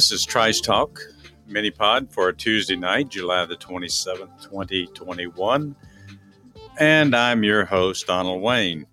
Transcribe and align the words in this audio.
This 0.00 0.12
is 0.12 0.24
Trice 0.24 0.62
Talk 0.62 0.98
mini 1.46 1.70
pod 1.70 2.10
for 2.10 2.30
a 2.30 2.34
Tuesday 2.34 2.74
night, 2.74 3.10
July 3.10 3.44
the 3.44 3.54
27th, 3.54 4.42
2021. 4.42 5.76
And 6.78 7.14
I'm 7.14 7.44
your 7.44 7.66
host, 7.66 8.06
Donald 8.06 8.40
Wayne. 8.40 8.86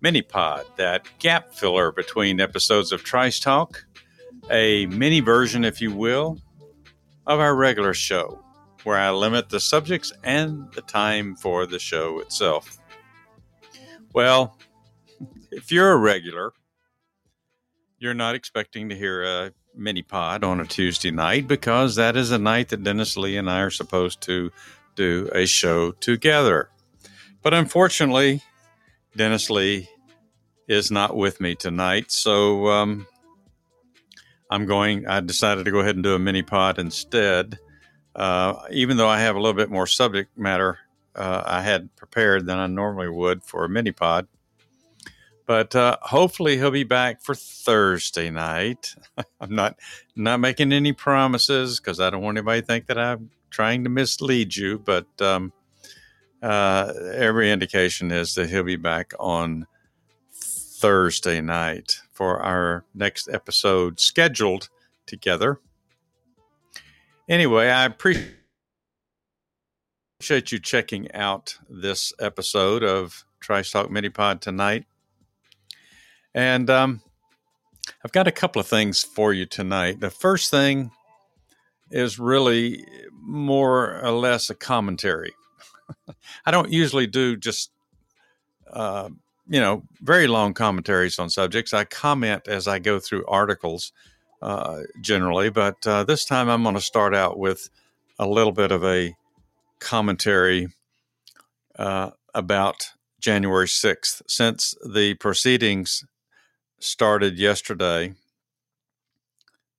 Mini 0.00 0.22
pod, 0.22 0.66
that 0.76 1.08
gap 1.18 1.52
filler 1.52 1.90
between 1.90 2.40
episodes 2.40 2.92
of 2.92 3.02
Trice 3.02 3.40
Talk, 3.40 3.84
a 4.52 4.86
mini 4.86 5.18
version, 5.18 5.64
if 5.64 5.80
you 5.80 5.90
will, 5.90 6.38
of 7.26 7.40
our 7.40 7.56
regular 7.56 7.92
show, 7.92 8.40
where 8.84 8.98
I 8.98 9.10
limit 9.10 9.48
the 9.48 9.58
subjects 9.58 10.12
and 10.22 10.72
the 10.74 10.82
time 10.82 11.34
for 11.34 11.66
the 11.66 11.80
show 11.80 12.20
itself. 12.20 12.78
Well, 14.12 14.56
if 15.50 15.72
you're 15.72 15.90
a 15.90 15.98
regular, 15.98 16.52
you're 17.98 18.14
not 18.14 18.36
expecting 18.36 18.90
to 18.90 18.94
hear 18.94 19.24
a 19.24 19.52
mini 19.76 20.02
pod 20.02 20.44
on 20.44 20.60
a 20.60 20.66
Tuesday 20.66 21.10
night 21.10 21.48
because 21.48 21.96
that 21.96 22.16
is 22.16 22.30
a 22.30 22.38
night 22.38 22.68
that 22.68 22.84
Dennis 22.84 23.16
Lee 23.16 23.36
and 23.36 23.50
I 23.50 23.60
are 23.60 23.70
supposed 23.70 24.20
to 24.22 24.50
do 24.94 25.28
a 25.34 25.46
show 25.46 25.92
together. 25.92 26.68
But 27.42 27.54
unfortunately, 27.54 28.42
Dennis 29.16 29.50
Lee 29.50 29.88
is 30.68 30.90
not 30.90 31.16
with 31.16 31.40
me 31.40 31.54
tonight. 31.54 32.10
So 32.10 32.68
um, 32.68 33.06
I'm 34.50 34.66
going, 34.66 35.06
I 35.06 35.20
decided 35.20 35.64
to 35.64 35.70
go 35.70 35.80
ahead 35.80 35.96
and 35.96 36.04
do 36.04 36.14
a 36.14 36.18
mini 36.18 36.42
pod 36.42 36.78
instead. 36.78 37.58
Uh, 38.14 38.54
even 38.70 38.96
though 38.96 39.08
I 39.08 39.20
have 39.20 39.36
a 39.36 39.40
little 39.40 39.56
bit 39.56 39.70
more 39.70 39.86
subject 39.86 40.38
matter 40.38 40.78
uh, 41.14 41.42
I 41.46 41.62
had 41.62 41.94
prepared 41.96 42.46
than 42.46 42.58
I 42.58 42.66
normally 42.66 43.08
would 43.08 43.42
for 43.42 43.64
a 43.64 43.68
mini 43.68 43.92
pod. 43.92 44.26
But 45.46 45.76
uh, 45.76 45.98
hopefully 46.00 46.56
he'll 46.56 46.70
be 46.70 46.84
back 46.84 47.22
for 47.22 47.34
Thursday 47.34 48.30
night. 48.30 48.94
I'm 49.40 49.54
not 49.54 49.78
not 50.16 50.40
making 50.40 50.72
any 50.72 50.92
promises 50.92 51.80
because 51.80 52.00
I 52.00 52.10
don't 52.10 52.22
want 52.22 52.38
anybody 52.38 52.62
to 52.62 52.66
think 52.66 52.86
that 52.86 52.98
I'm 52.98 53.30
trying 53.50 53.84
to 53.84 53.90
mislead 53.90 54.56
you. 54.56 54.78
But 54.78 55.06
um, 55.20 55.52
uh, 56.42 56.92
every 57.12 57.50
indication 57.50 58.10
is 58.10 58.34
that 58.34 58.48
he'll 58.48 58.62
be 58.62 58.76
back 58.76 59.12
on 59.20 59.66
Thursday 60.32 61.40
night 61.40 62.00
for 62.12 62.40
our 62.40 62.84
next 62.94 63.28
episode 63.28 64.00
scheduled 64.00 64.68
together. 65.06 65.60
Anyway, 67.28 67.68
I 67.68 67.86
appreciate 67.86 68.34
you 70.52 70.58
checking 70.58 71.10
out 71.12 71.58
this 71.70 72.12
episode 72.20 72.82
of 72.82 73.24
Trice 73.40 73.70
Talk 73.70 73.90
Mini 73.90 74.10
Pod 74.10 74.42
tonight. 74.42 74.84
And 76.34 76.68
um, 76.68 77.00
I've 78.04 78.12
got 78.12 78.26
a 78.26 78.32
couple 78.32 78.60
of 78.60 78.66
things 78.66 79.02
for 79.02 79.32
you 79.32 79.46
tonight. 79.46 80.00
The 80.00 80.10
first 80.10 80.50
thing 80.50 80.90
is 81.90 82.18
really 82.18 82.84
more 83.20 84.00
or 84.02 84.10
less 84.10 84.50
a 84.50 84.54
commentary. 84.54 85.32
I 86.46 86.50
don't 86.50 86.72
usually 86.72 87.06
do 87.06 87.36
just, 87.36 87.70
uh, 88.72 89.10
you 89.46 89.60
know, 89.60 89.84
very 90.00 90.26
long 90.26 90.54
commentaries 90.54 91.18
on 91.18 91.30
subjects. 91.30 91.72
I 91.72 91.84
comment 91.84 92.48
as 92.48 92.66
I 92.66 92.78
go 92.78 92.98
through 92.98 93.26
articles 93.26 93.92
uh, 94.42 94.80
generally, 95.00 95.50
but 95.50 95.86
uh, 95.86 96.04
this 96.04 96.24
time 96.24 96.48
I'm 96.48 96.62
going 96.62 96.74
to 96.74 96.80
start 96.80 97.14
out 97.14 97.38
with 97.38 97.70
a 98.18 98.26
little 98.26 98.52
bit 98.52 98.72
of 98.72 98.84
a 98.84 99.14
commentary 99.78 100.68
uh, 101.78 102.10
about 102.34 102.90
January 103.20 103.66
6th. 103.66 104.22
Since 104.26 104.74
the 104.84 105.14
proceedings 105.14 106.04
started 106.84 107.38
yesterday. 107.38 108.14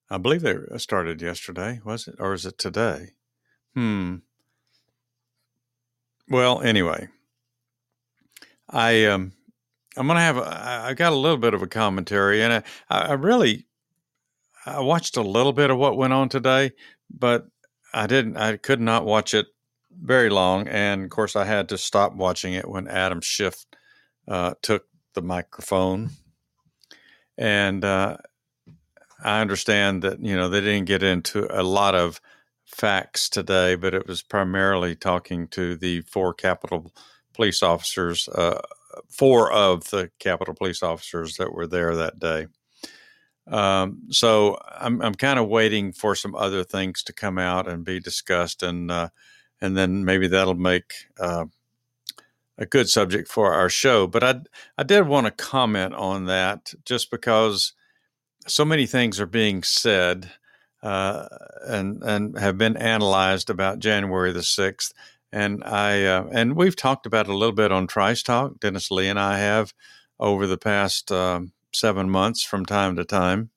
I 0.09 0.17
believe 0.17 0.41
they 0.41 0.55
started 0.77 1.21
yesterday, 1.21 1.79
was 1.85 2.07
it? 2.07 2.15
Or 2.19 2.33
is 2.33 2.45
it 2.45 2.57
today? 2.57 3.11
Hmm. 3.73 4.17
Well, 6.27 6.61
anyway, 6.61 7.07
I 8.69 9.05
um, 9.05 9.33
I'm 9.95 10.07
gonna 10.07 10.19
have 10.19 10.37
I 10.39 10.93
got 10.95 11.13
a 11.13 11.15
little 11.15 11.37
bit 11.37 11.53
of 11.53 11.61
a 11.61 11.67
commentary, 11.67 12.41
and 12.41 12.51
I, 12.53 12.63
I 12.89 13.13
really 13.13 13.67
I 14.65 14.79
watched 14.79 15.17
a 15.17 15.21
little 15.21 15.53
bit 15.53 15.69
of 15.69 15.77
what 15.77 15.97
went 15.97 16.13
on 16.13 16.29
today, 16.29 16.71
but 17.09 17.45
I 17.93 18.07
didn't 18.07 18.37
I 18.37 18.57
could 18.57 18.81
not 18.81 19.05
watch 19.05 19.35
it 19.35 19.45
very 19.91 20.31
long, 20.31 20.67
and 20.67 21.03
of 21.03 21.09
course 21.11 21.35
I 21.35 21.45
had 21.45 21.69
to 21.69 21.77
stop 21.77 22.15
watching 22.15 22.53
it 22.53 22.67
when 22.67 22.87
Adam 22.87 23.21
Schiff 23.21 23.65
uh, 24.27 24.55
took 24.63 24.85
the 25.13 25.21
microphone 25.21 26.09
and 27.37 27.83
uh, 27.83 28.17
I 29.23 29.41
understand 29.41 30.03
that 30.03 30.19
you 30.19 30.35
know 30.35 30.49
they 30.49 30.61
didn't 30.61 30.85
get 30.85 31.03
into 31.03 31.47
a 31.49 31.63
lot 31.63 31.95
of 31.95 32.21
facts 32.65 33.29
today, 33.29 33.75
but 33.75 33.93
it 33.93 34.07
was 34.07 34.21
primarily 34.21 34.95
talking 34.95 35.47
to 35.49 35.75
the 35.75 36.01
four 36.01 36.33
Capitol 36.33 36.91
police 37.33 37.61
officers, 37.63 38.27
uh, 38.29 38.61
four 39.09 39.51
of 39.51 39.89
the 39.89 40.11
Capitol 40.19 40.53
police 40.53 40.83
officers 40.83 41.35
that 41.37 41.53
were 41.53 41.67
there 41.67 41.95
that 41.95 42.19
day. 42.19 42.47
Um, 43.47 44.03
so 44.09 44.57
I'm 44.71 45.01
I'm 45.01 45.15
kind 45.15 45.39
of 45.39 45.47
waiting 45.47 45.91
for 45.91 46.15
some 46.15 46.35
other 46.35 46.63
things 46.63 47.03
to 47.03 47.13
come 47.13 47.37
out 47.37 47.67
and 47.67 47.85
be 47.85 47.99
discussed, 47.99 48.63
and 48.63 48.89
uh, 48.89 49.09
and 49.61 49.77
then 49.77 50.03
maybe 50.03 50.27
that'll 50.27 50.55
make 50.55 50.93
uh, 51.19 51.45
a 52.57 52.65
good 52.65 52.89
subject 52.89 53.27
for 53.27 53.53
our 53.53 53.69
show. 53.69 54.07
But 54.07 54.23
I 54.23 54.41
I 54.77 54.83
did 54.83 55.07
want 55.07 55.27
to 55.27 55.31
comment 55.31 55.93
on 55.93 56.25
that 56.25 56.73
just 56.85 57.11
because 57.11 57.73
so 58.47 58.65
many 58.65 58.85
things 58.85 59.19
are 59.19 59.25
being 59.25 59.63
said 59.63 60.31
uh, 60.83 61.27
and 61.65 62.03
and 62.03 62.37
have 62.37 62.57
been 62.57 62.77
analyzed 62.77 63.49
about 63.49 63.79
January 63.79 64.31
the 64.31 64.43
sixth. 64.43 64.93
And 65.31 65.63
I 65.63 66.05
uh, 66.05 66.27
and 66.31 66.55
we've 66.55 66.75
talked 66.75 67.05
about 67.05 67.27
it 67.27 67.31
a 67.31 67.37
little 67.37 67.55
bit 67.55 67.71
on 67.71 67.87
Trice 67.87 68.23
Talk. 68.23 68.59
Dennis 68.59 68.91
Lee 68.91 69.07
and 69.07 69.19
I 69.19 69.37
have 69.39 69.73
over 70.19 70.47
the 70.47 70.57
past 70.57 71.11
um, 71.11 71.51
seven 71.73 72.09
months 72.09 72.43
from 72.43 72.65
time 72.65 72.95
to 72.95 73.03
time. 73.03 73.49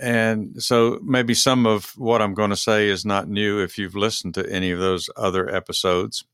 And 0.00 0.62
so 0.62 0.98
maybe 1.02 1.34
some 1.34 1.66
of 1.66 1.96
what 1.96 2.20
I'm 2.20 2.34
going 2.34 2.50
to 2.50 2.56
say 2.56 2.88
is 2.88 3.04
not 3.04 3.28
new 3.28 3.60
if 3.60 3.78
you've 3.78 3.94
listened 3.94 4.34
to 4.34 4.50
any 4.50 4.70
of 4.70 4.80
those 4.80 5.08
other 5.16 5.52
episodes. 5.54 6.24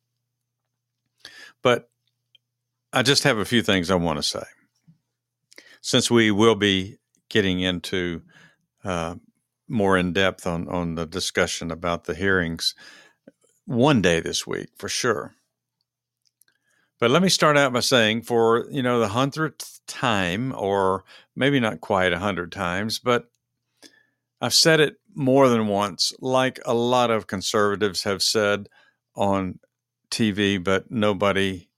But 1.62 1.90
I 2.92 3.02
just 3.02 3.24
have 3.24 3.38
a 3.38 3.44
few 3.44 3.62
things 3.62 3.90
I 3.90 3.96
want 3.96 4.18
to 4.18 4.22
say. 4.22 4.44
Since 5.80 6.10
we 6.10 6.30
will 6.30 6.54
be 6.54 6.98
getting 7.28 7.60
into 7.60 8.22
uh, 8.84 9.16
more 9.68 9.96
in 9.96 10.12
depth 10.12 10.46
on, 10.46 10.68
on 10.68 10.94
the 10.94 11.06
discussion 11.06 11.70
about 11.70 12.04
the 12.04 12.14
hearings 12.14 12.74
one 13.66 14.00
day 14.00 14.20
this 14.20 14.46
week 14.46 14.70
for 14.76 14.88
sure. 14.88 15.34
But 16.98 17.10
let 17.10 17.22
me 17.22 17.28
start 17.28 17.56
out 17.56 17.72
by 17.72 17.80
saying, 17.80 18.22
for 18.22 18.66
you 18.70 18.82
know 18.82 18.98
the 18.98 19.08
hundredth 19.08 19.80
time, 19.86 20.52
or 20.56 21.04
maybe 21.36 21.60
not 21.60 21.80
quite 21.80 22.12
a 22.12 22.18
hundred 22.18 22.50
times, 22.50 22.98
but 22.98 23.26
I've 24.40 24.54
said 24.54 24.80
it 24.80 24.96
more 25.14 25.48
than 25.48 25.68
once, 25.68 26.12
like 26.20 26.58
a 26.64 26.74
lot 26.74 27.10
of 27.10 27.26
conservatives 27.26 28.02
have 28.02 28.22
said 28.22 28.68
on 29.14 29.60
TV, 30.10 30.62
but 30.62 30.90
nobody 30.90 31.68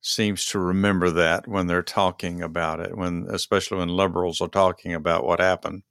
seems 0.00 0.46
to 0.46 0.58
remember 0.58 1.10
that 1.10 1.46
when 1.46 1.66
they're 1.66 1.82
talking 1.82 2.42
about 2.42 2.80
it, 2.80 2.96
when 2.96 3.26
especially 3.30 3.78
when 3.78 3.88
liberals 3.88 4.40
are 4.40 4.48
talking 4.48 4.94
about 4.94 5.24
what 5.24 5.40
happened. 5.40 5.82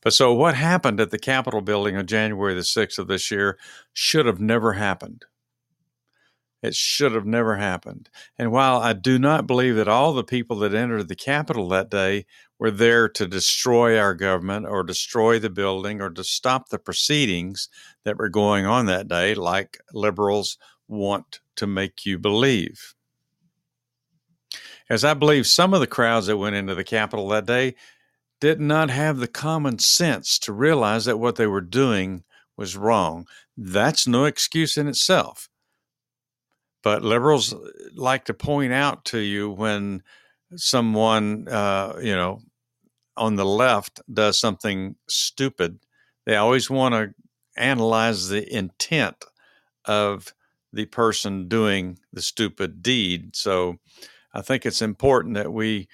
But 0.00 0.12
so 0.12 0.32
what 0.34 0.54
happened 0.54 1.00
at 1.00 1.10
the 1.10 1.18
Capitol 1.18 1.60
building 1.60 1.96
on 1.96 2.06
January 2.06 2.54
the 2.54 2.60
6th 2.60 2.98
of 2.98 3.06
this 3.06 3.30
year 3.30 3.58
should 3.92 4.26
have 4.26 4.40
never 4.40 4.74
happened. 4.74 5.24
It 6.62 6.74
should 6.74 7.12
have 7.12 7.26
never 7.26 7.56
happened. 7.56 8.08
And 8.38 8.50
while 8.50 8.78
I 8.78 8.94
do 8.94 9.18
not 9.18 9.46
believe 9.46 9.76
that 9.76 9.88
all 9.88 10.14
the 10.14 10.24
people 10.24 10.56
that 10.60 10.74
entered 10.74 11.08
the 11.08 11.14
Capitol 11.14 11.68
that 11.68 11.90
day 11.90 12.24
were 12.58 12.70
there 12.70 13.06
to 13.10 13.26
destroy 13.26 13.98
our 13.98 14.14
government 14.14 14.64
or 14.66 14.82
destroy 14.82 15.38
the 15.38 15.50
building 15.50 16.00
or 16.00 16.08
to 16.08 16.24
stop 16.24 16.70
the 16.70 16.78
proceedings 16.78 17.68
that 18.04 18.16
were 18.16 18.30
going 18.30 18.64
on 18.64 18.86
that 18.86 19.08
day, 19.08 19.34
like 19.34 19.78
liberals 19.92 20.56
want 20.88 21.40
to 21.56 21.66
make 21.66 22.04
you 22.04 22.18
believe. 22.18 22.94
As 24.90 25.04
I 25.04 25.14
believe 25.14 25.46
some 25.46 25.72
of 25.72 25.80
the 25.80 25.86
crowds 25.86 26.26
that 26.26 26.36
went 26.36 26.56
into 26.56 26.74
the 26.74 26.84
Capitol 26.84 27.28
that 27.28 27.46
day 27.46 27.74
did 28.40 28.60
not 28.60 28.90
have 28.90 29.18
the 29.18 29.28
common 29.28 29.78
sense 29.78 30.38
to 30.40 30.52
realize 30.52 31.06
that 31.06 31.18
what 31.18 31.36
they 31.36 31.46
were 31.46 31.62
doing 31.62 32.24
was 32.56 32.76
wrong. 32.76 33.26
That's 33.56 34.06
no 34.06 34.24
excuse 34.24 34.76
in 34.76 34.88
itself. 34.88 35.48
But 36.82 37.02
liberals 37.02 37.54
like 37.94 38.26
to 38.26 38.34
point 38.34 38.72
out 38.72 39.06
to 39.06 39.18
you 39.18 39.50
when 39.50 40.02
someone, 40.54 41.48
uh, 41.48 41.98
you 42.02 42.14
know, 42.14 42.40
on 43.16 43.36
the 43.36 43.46
left 43.46 44.00
does 44.12 44.38
something 44.38 44.96
stupid. 45.08 45.78
They 46.26 46.36
always 46.36 46.68
want 46.68 46.94
to 46.94 47.14
analyze 47.56 48.28
the 48.28 48.54
intent 48.54 49.24
of 49.84 50.34
the 50.74 50.86
person 50.86 51.48
doing 51.48 51.98
the 52.12 52.22
stupid 52.22 52.82
deed. 52.82 53.36
So 53.36 53.76
I 54.32 54.42
think 54.42 54.66
it's 54.66 54.82
important 54.82 55.34
that 55.34 55.52
we 55.52 55.88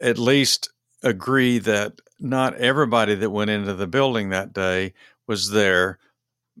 at 0.00 0.18
least 0.18 0.70
agree 1.02 1.58
that 1.58 2.00
not 2.18 2.54
everybody 2.56 3.14
that 3.14 3.30
went 3.30 3.50
into 3.50 3.74
the 3.74 3.86
building 3.86 4.30
that 4.30 4.52
day 4.52 4.92
was 5.26 5.50
there 5.50 5.98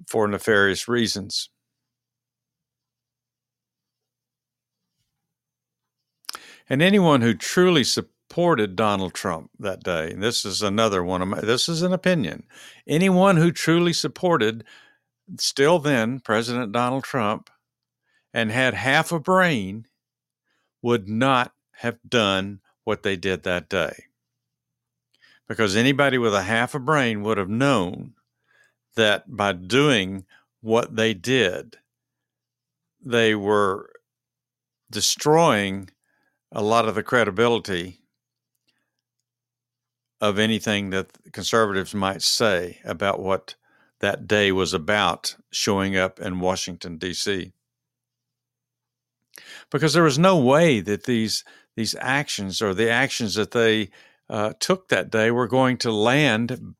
for 0.06 0.26
nefarious 0.28 0.88
reasons. 0.88 1.50
And 6.68 6.80
anyone 6.80 7.20
who 7.20 7.34
truly 7.34 7.82
supported 7.82 8.76
Donald 8.76 9.12
Trump 9.12 9.50
that 9.58 9.82
day, 9.82 10.14
this 10.14 10.44
is 10.44 10.62
another 10.62 11.02
one 11.02 11.20
of 11.20 11.28
my, 11.28 11.40
this 11.40 11.68
is 11.68 11.82
an 11.82 11.92
opinion, 11.92 12.44
anyone 12.86 13.36
who 13.36 13.50
truly 13.50 13.92
supported 13.92 14.62
still 15.38 15.78
then 15.78 16.20
President 16.20 16.72
Donald 16.72 17.04
Trump 17.04 17.50
and 18.32 18.50
had 18.50 18.74
half 18.74 19.12
a 19.12 19.20
brain 19.20 19.86
would 20.82 21.08
not 21.08 21.52
have 21.72 21.98
done 22.08 22.60
what 22.84 23.02
they 23.02 23.16
did 23.16 23.42
that 23.42 23.68
day. 23.68 24.04
Because 25.48 25.76
anybody 25.76 26.16
with 26.16 26.34
a 26.34 26.42
half 26.42 26.74
a 26.74 26.78
brain 26.78 27.22
would 27.22 27.38
have 27.38 27.48
known 27.48 28.14
that 28.96 29.36
by 29.36 29.52
doing 29.52 30.24
what 30.60 30.96
they 30.96 31.14
did, 31.14 31.76
they 33.02 33.34
were 33.34 33.90
destroying 34.90 35.90
a 36.52 36.62
lot 36.62 36.88
of 36.88 36.94
the 36.94 37.02
credibility 37.02 38.00
of 40.20 40.38
anything 40.38 40.90
that 40.90 41.32
conservatives 41.32 41.94
might 41.94 42.22
say 42.22 42.80
about 42.84 43.20
what 43.20 43.54
that 44.00 44.26
day 44.26 44.52
was 44.52 44.74
about 44.74 45.36
showing 45.50 45.96
up 45.96 46.18
in 46.20 46.40
Washington, 46.40 46.98
D.C. 46.98 47.52
Because 49.70 49.92
there 49.92 50.02
was 50.02 50.18
no 50.18 50.36
way 50.36 50.80
that 50.80 51.04
these 51.04 51.44
these 51.76 51.94
actions 52.00 52.60
or 52.60 52.74
the 52.74 52.90
actions 52.90 53.34
that 53.34 53.52
they 53.52 53.90
uh, 54.28 54.52
took 54.58 54.88
that 54.88 55.10
day 55.10 55.30
were 55.30 55.46
going 55.46 55.76
to 55.78 55.92
land 55.92 56.74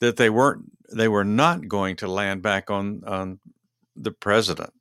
that 0.00 0.16
they 0.16 0.30
weren't 0.30 0.64
they 0.92 1.08
were 1.08 1.24
not 1.24 1.68
going 1.68 1.96
to 1.96 2.08
land 2.08 2.42
back 2.42 2.70
on 2.70 3.02
on 3.06 3.38
the 3.94 4.12
president 4.12 4.72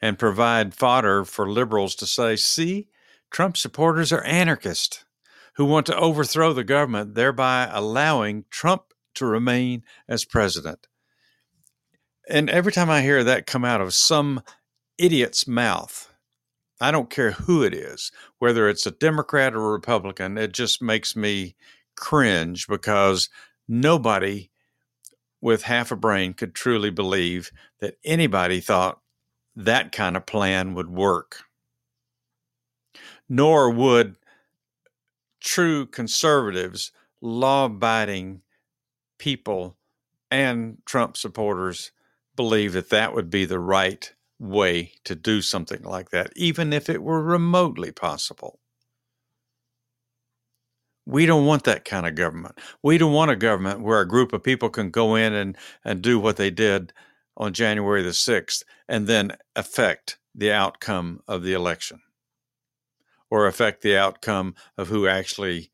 and 0.00 0.18
provide 0.18 0.74
fodder 0.74 1.24
for 1.24 1.50
liberals 1.50 1.94
to 1.96 2.06
say, 2.06 2.36
see, 2.36 2.88
Trump 3.30 3.56
supporters 3.56 4.12
are 4.12 4.24
anarchists 4.24 5.04
who 5.54 5.64
want 5.64 5.86
to 5.86 5.98
overthrow 5.98 6.52
the 6.52 6.64
government, 6.64 7.14
thereby 7.14 7.68
allowing 7.70 8.44
Trump 8.50 8.87
to 9.18 9.26
remain 9.26 9.82
as 10.08 10.24
president. 10.24 10.86
And 12.28 12.50
every 12.50 12.72
time 12.72 12.90
I 12.90 13.02
hear 13.02 13.24
that 13.24 13.46
come 13.46 13.64
out 13.64 13.80
of 13.80 13.94
some 13.94 14.42
idiot's 14.98 15.46
mouth, 15.46 16.12
I 16.80 16.90
don't 16.90 17.10
care 17.10 17.32
who 17.32 17.62
it 17.62 17.74
is, 17.74 18.12
whether 18.38 18.68
it's 18.68 18.86
a 18.86 18.90
Democrat 18.90 19.54
or 19.54 19.60
a 19.60 19.72
Republican, 19.72 20.38
it 20.38 20.52
just 20.52 20.80
makes 20.82 21.16
me 21.16 21.56
cringe 21.96 22.66
because 22.68 23.28
nobody 23.66 24.50
with 25.40 25.62
half 25.62 25.90
a 25.90 25.96
brain 25.96 26.34
could 26.34 26.54
truly 26.54 26.90
believe 26.90 27.50
that 27.80 27.96
anybody 28.04 28.60
thought 28.60 29.00
that 29.56 29.92
kind 29.92 30.16
of 30.16 30.26
plan 30.26 30.74
would 30.74 30.90
work. 30.90 31.44
Nor 33.28 33.70
would 33.70 34.16
true 35.40 35.86
conservatives, 35.86 36.92
law 37.20 37.66
abiding 37.66 38.42
people, 39.18 39.76
and 40.30 40.78
Trump 40.86 41.16
supporters 41.16 41.92
believe 42.36 42.72
that 42.72 42.90
that 42.90 43.14
would 43.14 43.30
be 43.30 43.44
the 43.44 43.58
right 43.58 44.12
way 44.38 44.92
to 45.04 45.14
do 45.14 45.42
something 45.42 45.82
like 45.82 46.10
that, 46.10 46.32
even 46.36 46.72
if 46.72 46.88
it 46.88 47.02
were 47.02 47.22
remotely 47.22 47.92
possible. 47.92 48.60
We 51.06 51.26
don't 51.26 51.46
want 51.46 51.64
that 51.64 51.84
kind 51.84 52.06
of 52.06 52.14
government. 52.14 52.58
We 52.82 52.98
don't 52.98 53.14
want 53.14 53.30
a 53.30 53.36
government 53.36 53.80
where 53.80 54.00
a 54.00 54.08
group 54.08 54.32
of 54.32 54.42
people 54.42 54.68
can 54.68 54.90
go 54.90 55.14
in 55.14 55.32
and, 55.32 55.56
and 55.84 56.02
do 56.02 56.18
what 56.18 56.36
they 56.36 56.50
did 56.50 56.92
on 57.36 57.54
January 57.54 58.02
the 58.02 58.10
6th 58.10 58.62
and 58.88 59.06
then 59.06 59.32
affect 59.56 60.18
the 60.34 60.52
outcome 60.52 61.20
of 61.26 61.42
the 61.42 61.54
election 61.54 62.00
or 63.30 63.46
affect 63.46 63.82
the 63.82 63.96
outcome 63.96 64.54
of 64.76 64.88
who 64.88 65.06
actually 65.08 65.70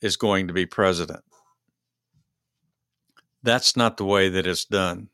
is 0.00 0.16
going 0.16 0.46
to 0.48 0.54
be 0.54 0.66
president. 0.66 1.22
That's 3.42 3.76
not 3.76 3.96
the 3.96 4.04
way 4.04 4.28
that 4.28 4.46
it's 4.46 4.64
done 4.64 5.08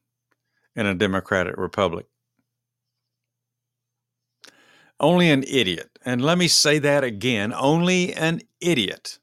in 0.74 0.86
a 0.86 0.94
democratic 0.94 1.56
republic. 1.56 2.06
Only 5.00 5.30
an 5.30 5.44
idiot, 5.44 5.98
and 6.04 6.24
let 6.24 6.38
me 6.38 6.48
say 6.48 6.78
that 6.78 7.04
again 7.04 7.52
only 7.52 8.14
an 8.14 8.40
idiot 8.60 9.18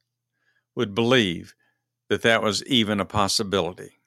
would 0.75 0.93
believe 0.93 1.55
that 2.09 2.21
that 2.23 2.43
was 2.43 2.63
even 2.65 2.99
a 2.99 3.05
possibility. 3.05 3.99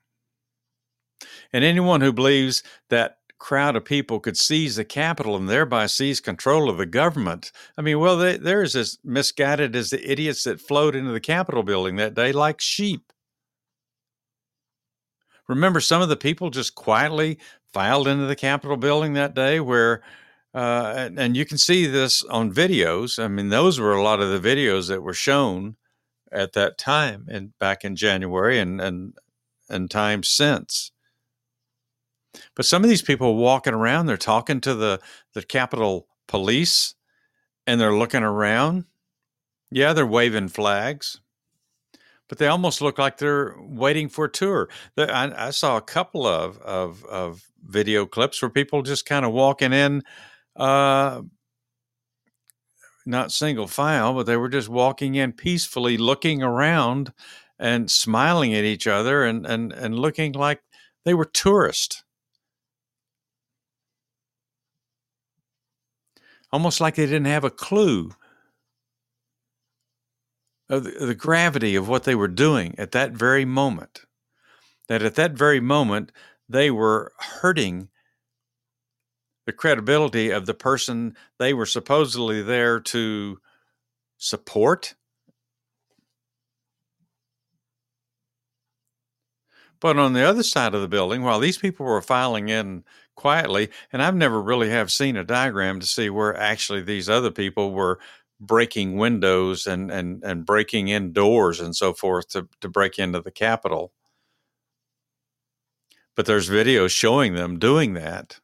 And 1.53 1.65
anyone 1.65 2.03
who 2.03 2.13
believes 2.13 2.63
that 2.91 3.19
crowd 3.39 3.77
of 3.77 3.85
people 3.85 4.21
could 4.21 4.37
seize 4.37 4.77
the 4.77 4.85
Capitol 4.85 5.37
and 5.37 5.49
thereby 5.49 5.87
seize 5.87 6.21
control 6.21 6.69
of 6.69 6.79
the 6.79 6.87
government. 6.87 7.53
I 7.77 7.83
mean, 7.83 7.99
well, 7.99 8.17
they, 8.17 8.37
they're 8.37 8.63
as 8.63 8.99
misguided 9.05 9.77
as 9.77 9.91
the 9.91 10.11
idiots 10.11 10.45
that 10.45 10.61
flowed 10.61 10.95
into 10.95 11.13
the 11.13 11.21
Capitol 11.21 11.63
building 11.63 11.97
that 11.97 12.15
day 12.15 12.33
like 12.33 12.61
sheep. 12.61 13.13
Remember, 15.49 15.81
some 15.81 16.03
of 16.03 16.09
the 16.09 16.17
people 16.17 16.51
just 16.51 16.75
quietly 16.75 17.39
filed 17.73 18.09
into 18.09 18.27
the 18.27 18.37
Capitol 18.37 18.77
building 18.77 19.15
that 19.15 19.35
day 19.35 19.61
where 19.61 20.03
uh, 20.55 20.95
and, 20.97 21.19
and, 21.19 21.37
you 21.37 21.45
can 21.45 21.59
see 21.59 21.85
this 21.85 22.23
on 22.27 22.55
videos. 22.55 23.21
I 23.21 23.27
mean, 23.27 23.49
those 23.49 23.81
were 23.81 23.93
a 23.93 24.03
lot 24.05 24.21
of 24.21 24.31
the 24.31 24.49
videos 24.49 24.87
that 24.87 25.03
were 25.03 25.13
shown 25.13 25.75
at 26.31 26.53
that 26.53 26.79
time 26.79 27.27
and 27.29 27.59
back 27.59 27.85
in 27.85 27.97
January 27.97 28.61
and 28.61 28.81
and 28.81 29.15
and 29.69 29.91
times 29.91 30.29
since. 30.29 30.93
But 32.55 32.67
some 32.67 32.85
of 32.85 32.91
these 32.91 33.03
people 33.03 33.37
walking 33.37 33.75
around, 33.75 34.07
they're 34.07 34.17
talking 34.17 34.61
to 34.61 34.75
the 34.75 35.01
the 35.33 35.43
Capitol 35.43 36.07
police, 36.29 36.95
and 37.67 37.81
they're 37.81 37.97
looking 37.97 38.23
around. 38.23 38.85
Yeah, 39.73 39.93
they're 39.93 40.07
waving 40.07 40.49
flags, 40.49 41.21
but 42.29 42.39
they 42.39 42.47
almost 42.47 42.81
look 42.81 42.99
like 42.99 43.19
they're 43.19 43.55
waiting 43.59 44.09
for 44.09 44.27
a 44.27 44.31
tour. 44.31 44.69
I, 44.97 45.33
I 45.37 45.51
saw 45.51 45.77
a 45.77 45.83
couple 45.83 46.27
of, 46.27 46.59
of 46.59 47.05
of 47.05 47.43
video 47.63 48.07
clips 48.07 48.41
where 48.41 48.51
people 48.51 48.83
just 48.83 49.07
kind 49.07 49.25
of 49.25 49.33
walking 49.33 49.73
in. 49.73 50.03
Uh, 50.57 51.23
not 53.07 53.33
single 53.33 53.67
file, 53.67 54.15
but 54.15 54.27
they 54.27 54.37
were 54.37 54.49
just 54.49 54.69
walking 54.69 55.15
in 55.15 55.33
peacefully, 55.33 55.97
looking 55.99 56.43
around 56.43 57.13
and 57.59 57.91
smiling 57.91 58.55
at 58.55 58.65
each 58.65 58.87
other 58.87 59.25
and, 59.25 59.47
and, 59.47 59.73
and 59.73 59.99
looking 59.99 60.33
like 60.33 60.63
they 61.05 61.15
were 61.15 61.25
tourists. 61.25 62.03
Almost 66.53 66.81
like 66.81 66.95
they 66.95 67.07
didn't 67.07 67.27
have 67.27 67.45
a 67.45 67.51
clue 67.51 68.13
of 70.69 70.85
the, 70.85 71.07
the 71.07 71.15
gravity 71.15 71.77
of 71.77 71.89
what 71.89 72.05
they 72.05 72.15
were 72.15 72.29
doing 72.29 72.75
at 72.79 72.93
that 72.93 73.13
very 73.13 73.45
moment. 73.45 74.03
That 74.89 75.03
at 75.03 75.15
that 75.15 75.33
very 75.33 75.61
moment, 75.61 76.13
they 76.49 76.71
were 76.71 77.13
hurting 77.19 77.89
the 79.47 79.53
credibility 79.53 80.31
of 80.31 80.47
the 80.47 80.55
person 80.55 81.17
they 81.39 81.53
were 81.53 81.67
supposedly 81.67 82.43
there 82.43 82.81
to 82.81 83.39
support. 84.17 84.95
But 89.81 89.99
on 89.99 90.15
the 90.15 90.23
other 90.23 90.43
side 90.43 90.75
of 90.75 90.81
the 90.81 90.89
building, 90.89 91.23
while 91.23 91.41
these 91.41 91.59
people 91.59 91.85
were 91.85 92.01
filing 92.01 92.49
in 92.49 92.85
quietly, 93.17 93.69
and 93.93 94.03
I've 94.03 94.15
never 94.15 94.41
really 94.41 94.71
have 94.71 94.91
seen 94.91 95.17
a 95.17 95.25
diagram 95.25 95.79
to 95.81 95.87
see 95.87 96.09
where 96.09 96.35
actually 96.37 96.81
these 96.81 97.09
other 97.09 97.31
people 97.31 97.73
were 97.73 97.99
breaking 98.41 98.97
windows 98.97 99.67
and 99.67 99.91
and 99.91 100.23
and 100.25 100.47
breaking 100.47 100.89
in 100.89 101.13
doors 101.13 101.61
and 101.61 101.75
so 101.77 101.93
forth 101.93 102.29
to 102.31 102.49
to 102.61 102.69
break 102.69 102.99
into 102.99 103.21
the 103.21 103.31
Capitol. 103.31 103.93
But 106.17 106.27
there's 106.27 106.49
videos 106.49 106.91
showing 106.91 107.35
them 107.35 107.59
doing 107.59 107.95
that. 107.95 108.41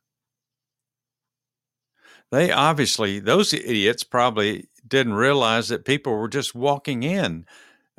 They 2.31 2.53
obviously, 2.53 3.19
those 3.19 3.53
idiots 3.53 4.05
probably 4.05 4.69
didn't 4.87 5.15
realize 5.15 5.69
that 5.69 5.85
people 5.85 6.17
were 6.17 6.29
just 6.29 6.55
walking 6.55 7.03
in 7.03 7.47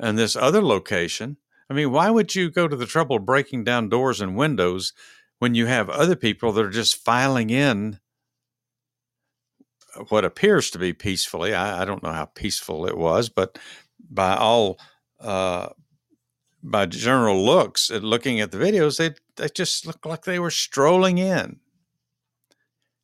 in 0.00 0.16
this 0.16 0.36
other 0.36 0.62
location. 0.62 1.36
I 1.68 1.74
mean, 1.74 1.90
why 1.90 2.10
would 2.10 2.34
you 2.34 2.50
go 2.50 2.66
to 2.66 2.76
the 2.76 2.86
trouble 2.86 3.16
of 3.16 3.26
breaking 3.26 3.64
down 3.64 3.88
doors 3.88 4.20
and 4.20 4.36
windows 4.36 4.92
when 5.38 5.54
you 5.54 5.66
have 5.66 5.88
other 5.90 6.16
people 6.16 6.52
that 6.52 6.64
are 6.64 6.70
just 6.70 6.96
filing 6.96 7.50
in 7.50 7.98
what 10.08 10.24
appears 10.24 10.70
to 10.70 10.78
be 10.78 10.92
peacefully? 10.92 11.54
I, 11.54 11.82
I 11.82 11.84
don't 11.84 12.02
know 12.02 12.12
how 12.12 12.26
peaceful 12.26 12.86
it 12.86 12.96
was, 12.96 13.28
but 13.28 13.58
by 14.10 14.36
all 14.36 14.78
uh, 15.20 15.68
by 16.62 16.86
general 16.86 17.44
looks 17.44 17.90
at 17.90 18.02
looking 18.04 18.40
at 18.40 18.52
the 18.52 18.58
videos, 18.58 18.98
they 18.98 19.14
they 19.36 19.48
just 19.48 19.86
looked 19.86 20.06
like 20.06 20.24
they 20.24 20.38
were 20.38 20.50
strolling 20.50 21.18
in. 21.18 21.60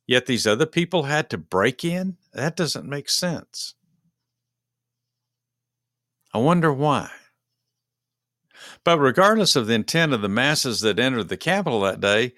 Yet 0.07 0.25
these 0.25 0.47
other 0.47 0.65
people 0.65 1.03
had 1.03 1.29
to 1.29 1.37
break 1.37 1.85
in? 1.85 2.17
That 2.33 2.55
doesn't 2.55 2.89
make 2.89 3.09
sense. 3.09 3.75
I 6.33 6.39
wonder 6.39 6.73
why. 6.73 7.11
But 8.83 8.99
regardless 8.99 9.55
of 9.55 9.67
the 9.67 9.73
intent 9.73 10.13
of 10.13 10.21
the 10.21 10.29
masses 10.29 10.81
that 10.81 10.99
entered 10.99 11.29
the 11.29 11.37
Capitol 11.37 11.81
that 11.81 12.01
day, 12.01 12.33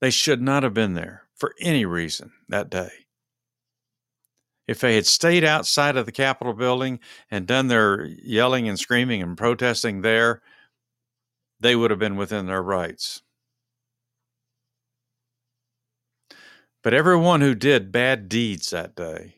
they 0.00 0.10
should 0.10 0.42
not 0.42 0.62
have 0.62 0.74
been 0.74 0.94
there 0.94 1.22
for 1.34 1.54
any 1.60 1.84
reason 1.84 2.32
that 2.48 2.70
day. 2.70 3.05
If 4.66 4.80
they 4.80 4.96
had 4.96 5.06
stayed 5.06 5.44
outside 5.44 5.96
of 5.96 6.06
the 6.06 6.12
Capitol 6.12 6.52
building 6.52 6.98
and 7.30 7.46
done 7.46 7.68
their 7.68 8.04
yelling 8.04 8.68
and 8.68 8.78
screaming 8.78 9.22
and 9.22 9.36
protesting 9.36 10.00
there, 10.00 10.42
they 11.60 11.76
would 11.76 11.90
have 11.90 12.00
been 12.00 12.16
within 12.16 12.46
their 12.46 12.62
rights. 12.62 13.22
But 16.82 16.94
everyone 16.94 17.40
who 17.40 17.54
did 17.54 17.90
bad 17.90 18.28
deeds 18.28 18.70
that 18.70 18.94
day, 18.94 19.34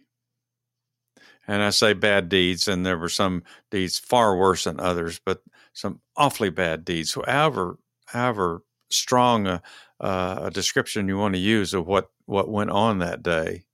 and 1.47 1.62
I 1.62 1.70
say 1.70 1.94
bad 1.94 2.28
deeds, 2.28 2.68
and 2.68 2.85
there 2.85 2.99
were 2.99 3.08
some 3.08 3.42
deeds 3.70 3.99
far 3.99 4.37
worse 4.37 4.64
than 4.64 4.78
others, 4.80 5.18
but 5.25 5.42
some 5.73 6.00
awfully 6.16 6.50
bad 6.50 6.85
deeds. 6.85 7.14
However, 7.14 7.78
however 8.06 8.62
strong 8.90 9.47
a, 9.47 9.62
a 10.00 10.50
description 10.52 11.08
you 11.08 11.16
want 11.16 11.35
to 11.35 11.40
use 11.40 11.73
of 11.73 11.87
what 11.87 12.11
what 12.26 12.50
went 12.50 12.70
on 12.70 12.99
that 12.99 13.23
day, 13.23 13.64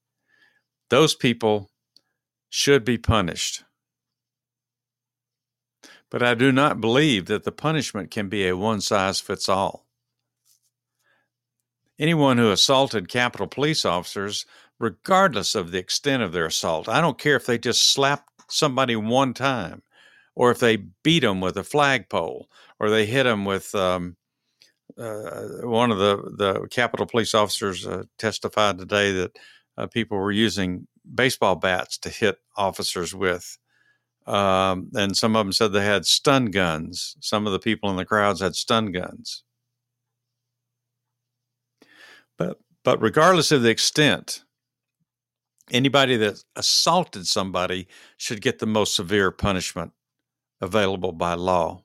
those 0.91 1.15
people 1.15 1.71
should 2.49 2.85
be 2.85 2.99
punished. 2.99 3.65
But 6.11 6.23
I 6.23 6.35
do 6.35 6.53
not 6.53 6.81
believe 6.81 7.27
that 7.27 7.45
the 7.45 7.53
punishment 7.53 8.11
can 8.11 8.29
be 8.29 8.47
a 8.47 8.57
one 8.57 8.81
size 8.81 9.19
fits 9.19 9.49
all. 9.49 9.87
Anyone 11.99 12.39
who 12.39 12.51
assaulted 12.51 13.09
Capitol 13.09 13.47
police 13.47 13.85
officers, 13.85 14.47
regardless 14.79 15.55
of 15.55 15.71
the 15.71 15.79
extent 15.79 16.23
of 16.23 16.33
their 16.33 16.47
assault, 16.47 16.89
I 16.89 17.01
don't 17.01 17.19
care 17.19 17.37
if 17.37 17.47
they 17.47 17.59
just 17.59 17.93
slapped 17.93 18.29
somebody 18.49 18.95
one 18.95 19.35
time, 19.35 19.83
or 20.35 20.51
if 20.51 20.59
they 20.59 20.77
beat 21.03 21.21
them 21.21 21.41
with 21.41 21.57
a 21.57 21.65
flagpole, 21.65 22.49
or 22.79 22.91
they 22.91 23.07
hit 23.07 23.25
them 23.25 23.45
with 23.45 23.75
um, 23.75 24.17
uh, 24.99 25.43
one 25.63 25.91
of 25.91 25.99
the 25.99 26.17
the 26.37 26.69
Capitol 26.69 27.07
police 27.07 27.35
officers 27.35 27.87
uh, 27.87 28.05
testified 28.19 28.79
today 28.79 29.13
that 29.13 29.37
uh, 29.77 29.87
people 29.87 30.19
were 30.19 30.33
using 30.33 30.87
baseball 31.15 31.57
bats 31.57 31.99
to 31.99 32.09
hit 32.09 32.39
officers 32.57 33.15
with. 33.15 33.59
Um, 34.27 34.91
and 34.95 35.17
some 35.17 35.37
of 35.37 35.45
them 35.45 35.53
said 35.53 35.73
they 35.73 35.85
had 35.85 36.07
stun 36.07 36.47
guns. 36.47 37.17
Some 37.21 37.47
of 37.47 37.53
the 37.53 37.59
people 37.59 37.91
in 37.91 37.97
the 37.97 38.07
crowds 38.07 38.41
had 38.41 38.55
stun 38.55 38.93
guns. 38.93 39.43
But 42.39 42.59
but 42.85 43.01
regardless 43.03 43.53
of 43.53 43.63
the 43.63 43.71
extent, 43.71 44.45
anybody 45.71 46.17
that 46.17 46.43
assaulted 46.57 47.27
somebody 47.27 47.89
should 48.17 48.41
get 48.41 48.59
the 48.59 48.67
most 48.67 48.95
severe 48.95 49.31
punishment 49.31 49.93
available 50.61 51.13
by 51.13 51.35
law. 51.35 51.83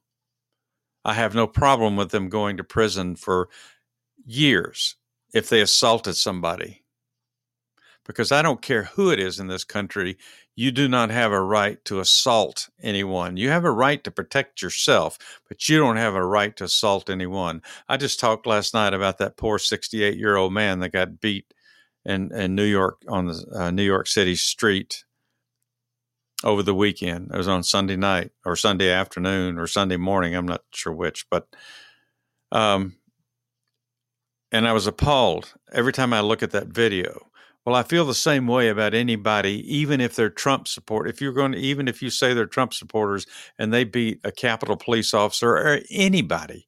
I 1.05 1.13
have 1.13 1.33
no 1.33 1.47
problem 1.47 1.95
with 1.95 2.11
them 2.11 2.29
going 2.29 2.57
to 2.57 2.63
prison 2.63 3.15
for 3.15 3.49
years 4.25 4.95
if 5.33 5.49
they 5.49 5.61
assaulted 5.61 6.15
somebody. 6.15 6.83
Because 8.09 8.31
I 8.31 8.41
don't 8.41 8.63
care 8.63 8.85
who 8.85 9.11
it 9.11 9.19
is 9.19 9.39
in 9.39 9.45
this 9.45 9.63
country, 9.63 10.17
you 10.55 10.71
do 10.71 10.87
not 10.87 11.11
have 11.11 11.31
a 11.31 11.39
right 11.39 11.77
to 11.85 11.99
assault 11.99 12.67
anyone. 12.81 13.37
You 13.37 13.49
have 13.49 13.65
a 13.65 13.71
right 13.71 14.03
to 14.03 14.09
protect 14.09 14.63
yourself, 14.63 15.19
but 15.47 15.69
you 15.69 15.77
don't 15.77 15.97
have 15.97 16.15
a 16.15 16.25
right 16.25 16.55
to 16.55 16.63
assault 16.63 17.11
anyone. 17.11 17.61
I 17.87 17.97
just 17.97 18.19
talked 18.19 18.47
last 18.47 18.73
night 18.73 18.95
about 18.95 19.19
that 19.19 19.37
poor 19.37 19.59
68 19.59 20.17
year 20.17 20.37
old 20.37 20.51
man 20.53 20.79
that 20.79 20.89
got 20.89 21.21
beat 21.21 21.53
in, 22.03 22.33
in 22.33 22.55
New 22.55 22.63
York 22.63 23.03
on 23.07 23.27
the 23.27 23.45
uh, 23.53 23.69
New 23.69 23.83
York 23.83 24.07
City 24.07 24.35
street 24.35 25.03
over 26.43 26.63
the 26.63 26.73
weekend. 26.73 27.29
It 27.31 27.37
was 27.37 27.47
on 27.47 27.61
Sunday 27.61 27.95
night 27.95 28.31
or 28.43 28.55
Sunday 28.55 28.89
afternoon 28.89 29.59
or 29.59 29.67
Sunday 29.67 29.97
morning. 29.97 30.33
I'm 30.33 30.47
not 30.47 30.63
sure 30.73 30.93
which, 30.93 31.29
but 31.29 31.47
um, 32.51 32.95
and 34.51 34.67
I 34.67 34.73
was 34.73 34.87
appalled 34.87 35.53
every 35.71 35.93
time 35.93 36.11
I 36.11 36.21
look 36.21 36.41
at 36.41 36.51
that 36.51 36.69
video. 36.69 37.28
Well, 37.65 37.75
I 37.75 37.83
feel 37.83 38.05
the 38.05 38.13
same 38.15 38.47
way 38.47 38.69
about 38.69 38.93
anybody, 38.93 39.63
even 39.75 40.01
if 40.01 40.15
they're 40.15 40.29
Trump 40.29 40.67
support. 40.67 41.09
If 41.09 41.21
you're 41.21 41.33
going 41.33 41.51
to, 41.51 41.57
even 41.59 41.87
if 41.87 42.01
you 42.01 42.09
say 42.09 42.33
they're 42.33 42.45
Trump 42.45 42.73
supporters 42.73 43.25
and 43.59 43.71
they 43.71 43.83
beat 43.83 44.19
a 44.23 44.31
Capitol 44.31 44.77
police 44.77 45.13
officer 45.13 45.51
or 45.51 45.79
anybody, 45.91 46.67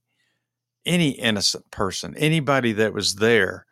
any 0.85 1.11
innocent 1.11 1.71
person, 1.71 2.15
anybody 2.17 2.73
that 2.73 2.93
was 2.93 3.15
there 3.15 3.65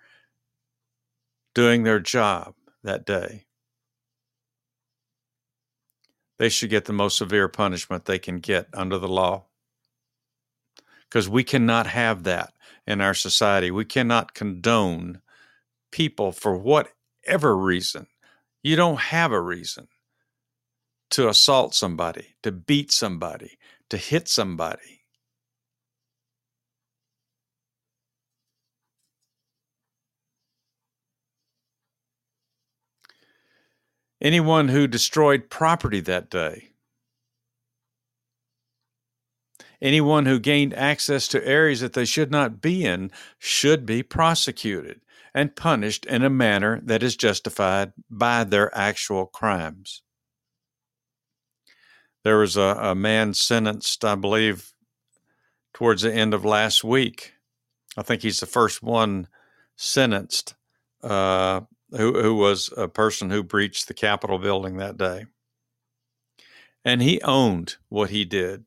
doing 1.53 1.83
their 1.83 1.99
job 1.99 2.55
that 2.83 3.05
day, 3.05 3.45
they 6.39 6.49
should 6.49 6.69
get 6.69 6.85
the 6.85 6.93
most 6.93 7.17
severe 7.17 7.49
punishment 7.49 8.05
they 8.05 8.19
can 8.19 8.39
get 8.39 8.67
under 8.73 8.97
the 8.97 9.07
law. 9.07 9.45
Because 11.09 11.27
we 11.27 11.43
cannot 11.43 11.87
have 11.87 12.23
that 12.23 12.53
in 12.87 13.01
our 13.01 13.13
society. 13.13 13.71
We 13.71 13.85
cannot 13.85 14.33
condone 14.33 15.21
people 15.91 16.31
for 16.31 16.55
what 16.55 16.89
whatever 17.29 17.55
reason, 17.55 18.07
you 18.63 18.75
don't 18.75 18.99
have 18.99 19.31
a 19.31 19.39
reason 19.39 19.87
to 21.11 21.29
assault 21.29 21.75
somebody, 21.75 22.29
to 22.41 22.51
beat 22.51 22.91
somebody, 22.91 23.59
to 23.87 23.97
hit 23.97 24.27
somebody. 24.27 25.01
Anyone 34.19 34.69
who 34.69 34.87
destroyed 34.87 35.51
property 35.51 35.99
that 36.01 36.31
day. 36.31 36.71
Anyone 39.79 40.25
who 40.25 40.39
gained 40.39 40.73
access 40.73 41.27
to 41.27 41.45
areas 41.45 41.81
that 41.81 41.93
they 41.93 42.05
should 42.05 42.31
not 42.31 42.59
be 42.59 42.83
in 42.83 43.11
should 43.37 43.85
be 43.85 44.01
prosecuted 44.01 44.99
and 45.33 45.55
punished 45.55 46.05
in 46.05 46.23
a 46.23 46.29
manner 46.29 46.81
that 46.83 47.03
is 47.03 47.15
justified 47.15 47.93
by 48.09 48.43
their 48.43 48.75
actual 48.75 49.25
crimes. 49.25 50.01
There 52.23 52.37
was 52.37 52.57
a, 52.57 52.77
a 52.79 52.95
man 52.95 53.33
sentenced, 53.33 54.03
I 54.03 54.15
believe, 54.15 54.73
towards 55.73 56.01
the 56.01 56.13
end 56.13 56.33
of 56.33 56.43
last 56.43 56.83
week. 56.83 57.33
I 57.97 58.01
think 58.01 58.21
he's 58.21 58.39
the 58.39 58.45
first 58.45 58.83
one 58.83 59.27
sentenced 59.75 60.55
uh, 61.01 61.61
who, 61.91 62.21
who 62.21 62.35
was 62.35 62.69
a 62.75 62.87
person 62.87 63.29
who 63.29 63.43
breached 63.43 63.87
the 63.87 63.93
Capitol 63.93 64.37
building 64.37 64.77
that 64.77 64.97
day. 64.97 65.25
And 66.83 67.01
he 67.01 67.21
owned 67.21 67.77
what 67.89 68.09
he 68.09 68.25
did. 68.25 68.65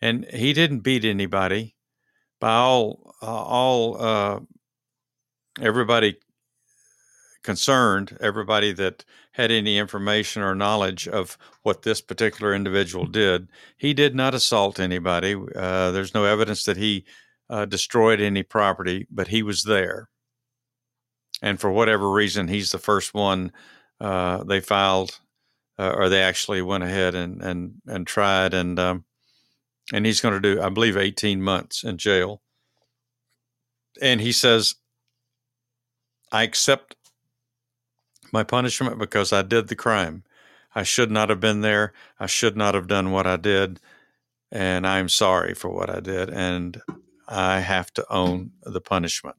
And 0.00 0.26
he 0.26 0.52
didn't 0.52 0.80
beat 0.80 1.04
anybody. 1.04 1.76
By 2.40 2.54
all, 2.54 3.14
uh, 3.22 3.26
all 3.26 4.02
uh, 4.02 4.40
everybody 5.60 6.16
concerned, 7.42 8.16
everybody 8.20 8.72
that 8.72 9.04
had 9.32 9.50
any 9.50 9.78
information 9.78 10.42
or 10.42 10.54
knowledge 10.54 11.06
of 11.06 11.36
what 11.62 11.82
this 11.82 12.00
particular 12.00 12.54
individual 12.54 13.06
did, 13.06 13.48
he 13.76 13.92
did 13.92 14.14
not 14.14 14.34
assault 14.34 14.80
anybody. 14.80 15.36
Uh, 15.54 15.90
there's 15.90 16.14
no 16.14 16.24
evidence 16.24 16.64
that 16.64 16.76
he 16.76 17.04
uh, 17.50 17.66
destroyed 17.66 18.20
any 18.20 18.42
property, 18.42 19.06
but 19.10 19.28
he 19.28 19.42
was 19.42 19.64
there. 19.64 20.08
And 21.42 21.60
for 21.60 21.70
whatever 21.70 22.10
reason, 22.10 22.48
he's 22.48 22.70
the 22.70 22.78
first 22.78 23.12
one 23.12 23.52
uh, 24.00 24.42
they 24.44 24.60
filed, 24.60 25.20
uh, 25.78 25.92
or 25.94 26.08
they 26.08 26.22
actually 26.22 26.62
went 26.62 26.84
ahead 26.84 27.14
and 27.14 27.42
and 27.42 27.74
and 27.86 28.06
tried, 28.06 28.54
and 28.54 28.78
um, 28.78 29.04
and 29.92 30.06
he's 30.06 30.20
going 30.20 30.34
to 30.34 30.40
do, 30.40 30.60
I 30.60 30.68
believe, 30.68 30.96
18 30.96 31.42
months 31.42 31.84
in 31.84 31.98
jail. 31.98 32.42
And 34.00 34.20
he 34.20 34.32
says 34.32 34.74
I 36.34 36.42
accept 36.42 36.96
my 38.32 38.42
punishment 38.42 38.98
because 38.98 39.32
I 39.32 39.42
did 39.42 39.68
the 39.68 39.76
crime. 39.76 40.24
I 40.74 40.82
should 40.82 41.08
not 41.08 41.28
have 41.28 41.38
been 41.38 41.60
there. 41.60 41.92
I 42.18 42.26
should 42.26 42.56
not 42.56 42.74
have 42.74 42.88
done 42.88 43.12
what 43.12 43.24
I 43.24 43.36
did. 43.36 43.78
And 44.50 44.84
I'm 44.84 45.08
sorry 45.08 45.54
for 45.54 45.68
what 45.68 45.88
I 45.88 46.00
did. 46.00 46.30
And 46.30 46.82
I 47.28 47.60
have 47.60 47.94
to 47.94 48.12
own 48.12 48.50
the 48.64 48.80
punishment. 48.80 49.36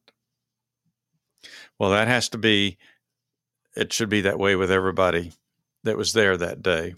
Well, 1.78 1.90
that 1.90 2.08
has 2.08 2.30
to 2.30 2.38
be, 2.38 2.78
it 3.76 3.92
should 3.92 4.08
be 4.08 4.22
that 4.22 4.38
way 4.38 4.56
with 4.56 4.70
everybody 4.70 5.32
that 5.84 5.98
was 5.98 6.14
there 6.14 6.38
that 6.38 6.62
day. 6.62 6.94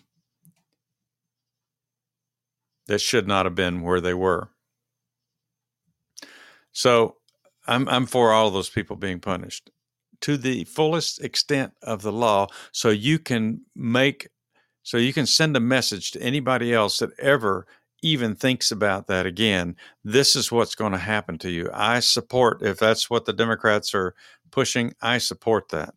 That 2.86 3.00
should 3.00 3.26
not 3.26 3.46
have 3.46 3.56
been 3.56 3.82
where 3.82 4.00
they 4.00 4.14
were. 4.14 4.50
So 6.70 7.16
I'm, 7.66 7.88
I'm 7.88 8.06
for 8.06 8.30
all 8.30 8.52
those 8.52 8.70
people 8.70 8.94
being 8.94 9.18
punished 9.18 9.72
to 10.20 10.36
the 10.36 10.64
fullest 10.64 11.22
extent 11.22 11.72
of 11.82 12.02
the 12.02 12.12
law 12.12 12.46
so 12.72 12.90
you 12.90 13.18
can 13.18 13.60
make 13.74 14.28
so 14.82 14.96
you 14.96 15.12
can 15.12 15.26
send 15.26 15.56
a 15.56 15.60
message 15.60 16.10
to 16.10 16.22
anybody 16.22 16.72
else 16.72 16.98
that 16.98 17.10
ever 17.18 17.66
even 18.02 18.34
thinks 18.34 18.70
about 18.70 19.06
that 19.06 19.26
again 19.26 19.74
this 20.04 20.36
is 20.36 20.52
what's 20.52 20.74
going 20.74 20.92
to 20.92 20.98
happen 20.98 21.38
to 21.38 21.50
you 21.50 21.68
i 21.72 22.00
support 22.00 22.62
if 22.62 22.78
that's 22.78 23.10
what 23.10 23.24
the 23.24 23.32
democrats 23.32 23.94
are 23.94 24.14
pushing 24.50 24.94
i 25.02 25.18
support 25.18 25.68
that 25.70 25.94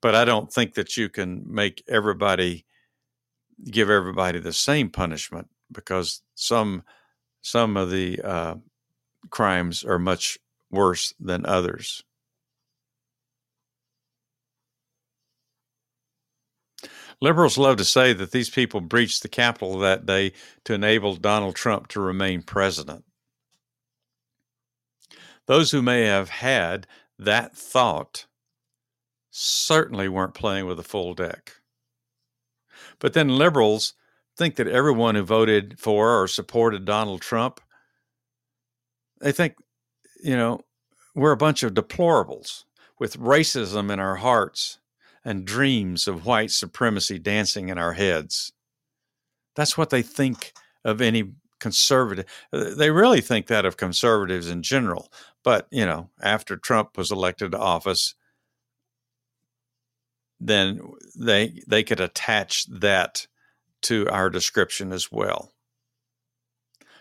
but 0.00 0.14
i 0.14 0.24
don't 0.24 0.52
think 0.52 0.74
that 0.74 0.96
you 0.96 1.08
can 1.08 1.42
make 1.46 1.82
everybody 1.88 2.64
give 3.70 3.90
everybody 3.90 4.38
the 4.38 4.52
same 4.52 4.90
punishment 4.90 5.48
because 5.70 6.22
some 6.34 6.82
some 7.42 7.76
of 7.76 7.90
the 7.90 8.20
uh, 8.22 8.54
crimes 9.30 9.84
are 9.84 9.98
much 9.98 10.38
worse 10.70 11.12
than 11.20 11.44
others. 11.44 12.02
Liberals 17.20 17.58
love 17.58 17.76
to 17.76 17.84
say 17.84 18.12
that 18.12 18.32
these 18.32 18.50
people 18.50 18.80
breached 18.80 19.22
the 19.22 19.28
Capitol 19.28 19.78
that 19.78 20.06
day 20.06 20.32
to 20.64 20.74
enable 20.74 21.16
Donald 21.16 21.54
Trump 21.54 21.88
to 21.88 22.00
remain 22.00 22.42
president. 22.42 23.04
Those 25.46 25.70
who 25.70 25.82
may 25.82 26.02
have 26.02 26.28
had 26.28 26.86
that 27.18 27.56
thought 27.56 28.26
certainly 29.30 30.08
weren't 30.08 30.34
playing 30.34 30.66
with 30.66 30.78
a 30.78 30.84
full 30.84 31.14
deck. 31.14 31.52
But 32.98 33.12
then 33.12 33.28
liberals 33.28 33.94
think 34.36 34.56
that 34.56 34.68
everyone 34.68 35.14
who 35.14 35.22
voted 35.22 35.78
for 35.78 36.20
or 36.20 36.28
supported 36.28 36.84
Donald 36.84 37.20
Trump, 37.20 37.60
they 39.20 39.32
think, 39.32 39.56
you 40.22 40.36
know, 40.36 40.60
we're 41.14 41.32
a 41.32 41.36
bunch 41.36 41.62
of 41.62 41.74
deplorables 41.74 42.64
with 42.98 43.18
racism 43.18 43.90
in 43.92 44.00
our 44.00 44.16
hearts 44.16 44.78
and 45.24 45.44
dreams 45.44 46.06
of 46.06 46.26
white 46.26 46.50
supremacy 46.50 47.18
dancing 47.18 47.68
in 47.68 47.78
our 47.78 47.94
heads. 47.94 48.52
That's 49.56 49.78
what 49.78 49.90
they 49.90 50.02
think 50.02 50.52
of 50.84 51.00
any 51.00 51.32
conservative. 51.60 52.26
Uh, 52.52 52.74
they 52.74 52.90
really 52.90 53.20
think 53.20 53.46
that 53.46 53.64
of 53.64 53.76
conservatives 53.76 54.50
in 54.50 54.62
general. 54.62 55.10
But, 55.42 55.66
you 55.70 55.86
know, 55.86 56.10
after 56.20 56.56
Trump 56.56 56.96
was 56.98 57.10
elected 57.10 57.52
to 57.52 57.58
office, 57.58 58.14
then 60.40 60.80
they 61.16 61.62
they 61.66 61.82
could 61.82 62.00
attach 62.00 62.66
that 62.66 63.26
to 63.82 64.08
our 64.10 64.28
description 64.28 64.92
as 64.92 65.10
well. 65.10 65.52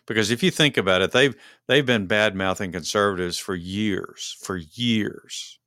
Because 0.06 0.32
if 0.32 0.44
you 0.44 0.52
think 0.52 0.78
about 0.78 1.02
it, 1.02 1.12
they've 1.12 1.36
they've 1.68 1.86
been 1.86 2.08
bad 2.08 2.36
mouthing 2.36 2.72
conservatives 2.72 3.38
for 3.38 3.56
years, 3.56 4.38
for 4.42 4.58
years. 4.58 5.60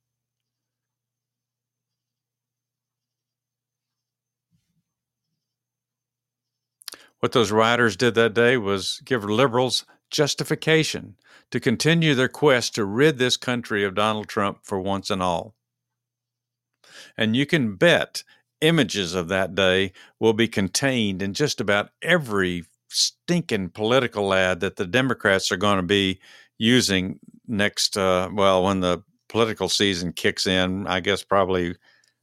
What 7.19 7.31
those 7.31 7.51
rioters 7.51 7.95
did 7.95 8.15
that 8.15 8.33
day 8.33 8.57
was 8.57 9.01
give 9.05 9.23
liberals 9.23 9.85
justification 10.11 11.15
to 11.51 11.59
continue 11.59 12.13
their 12.13 12.27
quest 12.27 12.75
to 12.75 12.85
rid 12.85 13.17
this 13.17 13.37
country 13.37 13.83
of 13.83 13.95
Donald 13.95 14.27
Trump 14.27 14.59
for 14.63 14.79
once 14.79 15.09
and 15.09 15.21
all. 15.21 15.55
And 17.17 17.35
you 17.35 17.45
can 17.45 17.75
bet 17.75 18.23
images 18.61 19.13
of 19.13 19.27
that 19.27 19.55
day 19.55 19.93
will 20.19 20.33
be 20.33 20.47
contained 20.47 21.21
in 21.21 21.33
just 21.33 21.61
about 21.61 21.89
every 22.01 22.65
stinking 22.89 23.69
political 23.69 24.33
ad 24.33 24.59
that 24.61 24.75
the 24.75 24.85
Democrats 24.85 25.51
are 25.51 25.57
going 25.57 25.77
to 25.77 25.83
be 25.83 26.19
using 26.57 27.19
next, 27.47 27.97
uh, 27.97 28.29
well, 28.33 28.63
when 28.63 28.79
the 28.79 29.03
political 29.29 29.69
season 29.69 30.13
kicks 30.13 30.47
in, 30.47 30.87
I 30.87 30.99
guess 30.99 31.23
probably 31.23 31.75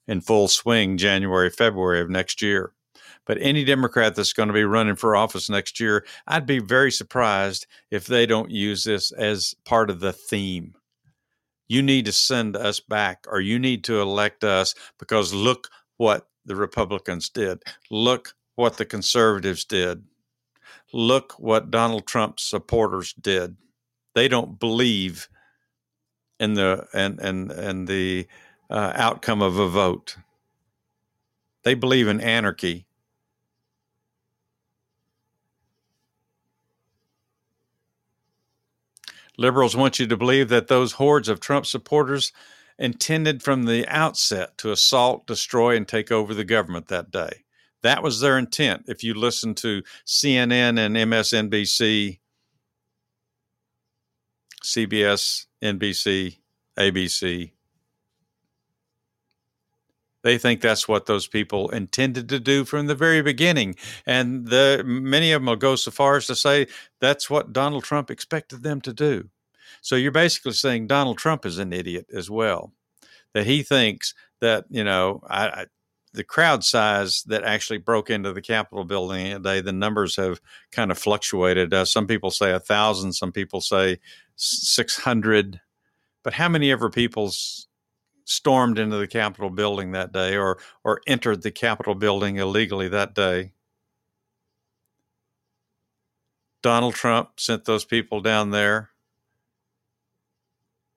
in 0.07 0.21
full 0.21 0.49
swing 0.49 0.97
January, 0.97 1.51
February 1.51 2.01
of 2.01 2.11
next 2.11 2.43
year. 2.43 2.73
But 3.27 3.39
any 3.41 3.65
Democrat 3.65 4.15
that's 4.15 4.33
going 4.33 4.49
to 4.49 4.53
be 4.53 4.65
running 4.65 4.97
for 4.97 5.17
office 5.17 5.49
next 5.49 5.81
year, 5.81 6.05
I'd 6.27 6.47
be 6.47 6.59
very 6.59 6.93
surprised 6.93 7.67
if 7.91 8.07
they 8.07 8.27
don't 8.27 8.51
use 8.51 8.85
this 8.85 9.13
as 9.13 9.55
part 9.65 9.91
of 9.91 10.01
the 10.01 10.13
theme. 10.13 10.75
You 11.67 11.83
need 11.83 12.05
to 12.05 12.13
send 12.13 12.57
us 12.57 12.81
back, 12.81 13.25
or 13.29 13.41
you 13.41 13.59
need 13.59 13.85
to 13.85 14.01
elect 14.01 14.45
us 14.45 14.75
because 14.99 15.33
look 15.33 15.71
what 15.97 16.29
the 16.45 16.57
Republicans 16.57 17.31
did. 17.31 17.63
Look 17.91 18.35
what 18.55 18.77
the 18.77 18.85
conservatives 18.85 19.65
did. 19.65 20.05
Look 20.93 21.33
what 21.39 21.71
Donald 21.71 22.07
Trump's 22.07 22.45
supporters 22.45 23.15
did. 23.15 23.57
They 24.15 24.29
don't 24.29 24.61
believe 24.61 25.29
in 26.39 26.55
the 26.55 26.87
and 26.93 27.19
and 27.21 27.51
and 27.51 27.89
the 27.89 28.27
uh, 28.71 28.93
outcome 28.95 29.43
of 29.43 29.59
a 29.59 29.69
vote. 29.69 30.17
They 31.63 31.75
believe 31.75 32.09
in 32.09 32.21
anarchy 32.21 32.87
Liberals 39.37 39.77
want 39.77 39.99
you 39.99 40.07
to 40.07 40.17
believe 40.17 40.49
that 40.49 40.69
those 40.69 40.93
hordes 40.93 41.29
of 41.29 41.41
Trump 41.41 41.67
supporters 41.67 42.33
intended 42.79 43.43
from 43.43 43.65
the 43.65 43.87
outset 43.89 44.57
to 44.59 44.71
assault, 44.73 45.27
destroy, 45.27 45.77
and 45.77 45.87
take 45.87 46.11
over 46.11 46.35
the 46.35 46.45
government 46.45 46.89
that 46.89 47.11
day. 47.11 47.45
That 47.83 48.03
was 48.03 48.21
their 48.21 48.39
intent. 48.39 48.85
If 48.89 49.05
you 49.05 49.15
listen 49.15 49.55
to 49.57 49.83
CNN 50.07 50.79
and 50.79 50.97
MSNBC, 50.97 52.19
CBS, 54.63 55.47
NBC, 55.63 56.39
ABC, 56.79 57.51
they 60.25 60.39
think 60.39 60.61
that's 60.61 60.89
what 60.89 61.05
those 61.07 61.29
people 61.29 61.69
intended 61.69 62.31
to 62.31 62.41
do 62.41 62.65
from 62.65 62.87
the 62.87 62.95
very 62.95 63.21
beginning. 63.21 63.77
And 64.07 64.49
the, 64.49 64.83
many 64.85 65.33
of 65.33 65.43
them 65.43 65.47
will 65.47 65.57
go 65.57 65.77
so 65.77 65.91
far 65.91 66.17
as 66.17 66.27
to 66.27 66.35
say 66.35 66.67
that's 66.99 67.29
what 67.29 67.53
Donald 67.53 67.85
Trump 67.85 68.11
expected 68.11 68.63
them 68.63 68.81
to 68.81 68.93
do. 68.93 69.29
So 69.83 69.97
you're 69.97 70.11
basically 70.11 70.53
saying 70.53 70.87
Donald 70.87 71.19
Trump 71.19 71.45
is 71.45 71.59
an 71.59 71.75
idiot 71.75 72.07
as 72.13 72.31
well, 72.31 72.73
that 73.35 73.47
he 73.47 73.63
thinks 73.63 74.15
that, 74.41 74.65
you 74.71 74.83
know, 74.83 75.21
I, 75.29 75.47
I, 75.47 75.67
the 76.15 76.25
crowd 76.25 76.65
size 76.65 77.23
that 77.25 77.45
actually 77.45 77.79
broke 77.79 78.09
into 78.09 78.33
the 78.33 78.41
Capitol 78.41 78.85
building 78.85 79.33
today, 79.33 79.61
the 79.61 79.73
numbers 79.73 80.17
have 80.17 80.41
kind 80.73 80.91
of 80.91 80.97
fluctuated. 80.97 81.75
Uh, 81.75 81.85
some 81.85 82.07
people 82.07 82.31
say 82.31 82.53
a 82.53 82.61
thousand, 82.61 83.13
some 83.13 83.33
people 83.33 83.61
say 83.61 83.99
600. 84.37 85.61
But 86.23 86.33
how 86.33 86.49
many 86.49 86.71
ever 86.71 86.89
people's 86.89 87.69
stormed 88.25 88.79
into 88.79 88.97
the 88.97 89.07
Capitol 89.07 89.51
building 89.51 89.93
that 89.93 90.13
day 90.13 90.37
or 90.37 90.59
or 90.83 91.01
entered 91.07 91.43
the 91.43 91.51
Capitol 91.51 91.95
building 91.95 92.37
illegally 92.37 92.89
that 92.89 93.15
day. 93.15 93.53
Donald 96.63 96.95
Trump 96.95 97.39
sent 97.39 97.67
those 97.67 97.85
people 97.85 98.21
down 98.21 98.51
there 98.51 98.91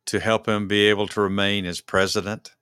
to 0.05 0.21
help 0.21 0.47
him 0.47 0.67
be 0.67 0.87
able 0.87 1.07
to 1.09 1.19
remain 1.19 1.65
as 1.65 1.81
president. 1.81 2.55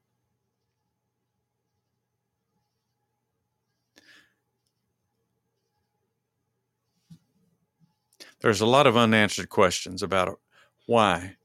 There's 8.40 8.62
a 8.62 8.66
lot 8.66 8.88
of 8.88 8.98
unanswered 8.98 9.50
questions 9.50 10.02
about 10.02 10.40
why 10.86 11.36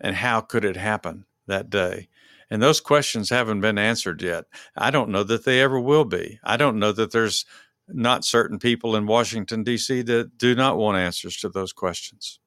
and 0.00 0.16
how 0.16 0.40
could 0.40 0.64
it 0.64 0.76
happen 0.76 1.24
that 1.46 1.70
day. 1.70 2.08
And 2.52 2.62
those 2.62 2.82
questions 2.82 3.30
haven't 3.30 3.62
been 3.62 3.78
answered 3.78 4.20
yet. 4.20 4.44
I 4.76 4.90
don't 4.90 5.08
know 5.08 5.22
that 5.22 5.46
they 5.46 5.62
ever 5.62 5.80
will 5.80 6.04
be. 6.04 6.38
I 6.44 6.58
don't 6.58 6.78
know 6.78 6.92
that 6.92 7.10
there's 7.10 7.46
not 7.88 8.26
certain 8.26 8.58
people 8.58 8.94
in 8.94 9.06
Washington, 9.06 9.64
D.C. 9.64 10.02
that 10.02 10.36
do 10.36 10.54
not 10.54 10.76
want 10.76 10.98
answers 10.98 11.38
to 11.38 11.48
those 11.48 11.72
questions. 11.72 12.40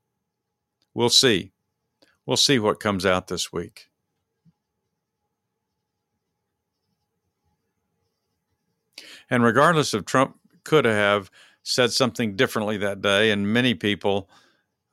We'll 0.94 1.10
see. 1.10 1.54
We'll 2.24 2.38
see 2.38 2.60
what 2.60 2.80
comes 2.80 3.04
out 3.04 3.30
this 3.30 3.52
week. 3.52 3.88
And 9.28 9.44
regardless 9.44 9.96
of 9.96 10.06
Trump 10.06 10.36
could 10.64 10.86
have 10.86 11.32
said 11.64 11.92
something 11.92 12.36
differently 12.36 12.78
that 12.78 13.02
day, 13.02 13.32
and 13.32 13.52
many 13.52 13.74
people, 13.74 14.30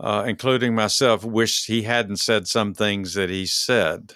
uh, 0.01 0.25
including 0.27 0.75
myself, 0.75 1.22
wish 1.22 1.66
he 1.66 1.83
hadn't 1.83 2.16
said 2.16 2.48
some 2.48 2.72
things 2.72 3.12
that 3.12 3.29
he 3.29 3.44
said. 3.44 4.14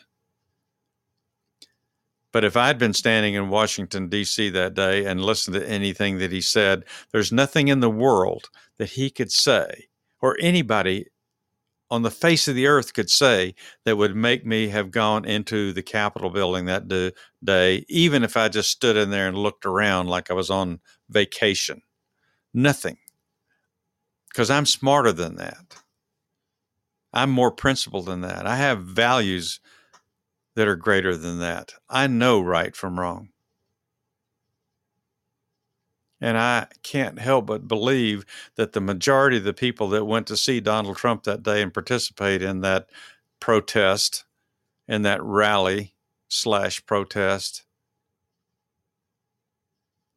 But 2.36 2.44
if 2.44 2.54
I'd 2.54 2.76
been 2.76 2.92
standing 2.92 3.32
in 3.32 3.48
Washington, 3.48 4.10
D.C. 4.10 4.50
that 4.50 4.74
day 4.74 5.06
and 5.06 5.24
listened 5.24 5.54
to 5.54 5.66
anything 5.66 6.18
that 6.18 6.30
he 6.30 6.42
said, 6.42 6.84
there's 7.10 7.32
nothing 7.32 7.68
in 7.68 7.80
the 7.80 7.88
world 7.88 8.50
that 8.76 8.90
he 8.90 9.08
could 9.08 9.32
say 9.32 9.86
or 10.20 10.36
anybody 10.38 11.06
on 11.90 12.02
the 12.02 12.10
face 12.10 12.46
of 12.46 12.54
the 12.54 12.66
earth 12.66 12.92
could 12.92 13.08
say 13.08 13.54
that 13.86 13.96
would 13.96 14.14
make 14.14 14.44
me 14.44 14.68
have 14.68 14.90
gone 14.90 15.24
into 15.24 15.72
the 15.72 15.82
Capitol 15.82 16.28
building 16.28 16.66
that 16.66 16.88
day, 17.42 17.86
even 17.88 18.22
if 18.22 18.36
I 18.36 18.50
just 18.50 18.70
stood 18.70 18.98
in 18.98 19.08
there 19.08 19.28
and 19.28 19.38
looked 19.38 19.64
around 19.64 20.08
like 20.08 20.30
I 20.30 20.34
was 20.34 20.50
on 20.50 20.80
vacation. 21.08 21.80
Nothing. 22.52 22.98
Because 24.28 24.50
I'm 24.50 24.66
smarter 24.66 25.12
than 25.12 25.36
that. 25.36 25.78
I'm 27.14 27.30
more 27.30 27.50
principled 27.50 28.04
than 28.04 28.20
that. 28.20 28.46
I 28.46 28.56
have 28.56 28.82
values 28.82 29.58
that 30.56 30.66
are 30.66 30.76
greater 30.76 31.16
than 31.16 31.38
that. 31.38 31.74
I 31.88 32.08
know 32.08 32.40
right 32.40 32.74
from 32.74 32.98
wrong. 32.98 33.28
And 36.20 36.38
I 36.38 36.68
can't 36.82 37.18
help 37.18 37.46
but 37.46 37.68
believe 37.68 38.24
that 38.56 38.72
the 38.72 38.80
majority 38.80 39.36
of 39.36 39.44
the 39.44 39.52
people 39.52 39.88
that 39.90 40.06
went 40.06 40.26
to 40.28 40.36
see 40.36 40.60
Donald 40.60 40.96
Trump 40.96 41.24
that 41.24 41.42
day 41.42 41.60
and 41.62 41.72
participate 41.72 42.42
in 42.42 42.62
that 42.62 42.88
protest, 43.38 44.24
in 44.88 45.02
that 45.02 45.22
rally 45.22 45.94
slash 46.28 46.84
protest, 46.86 47.64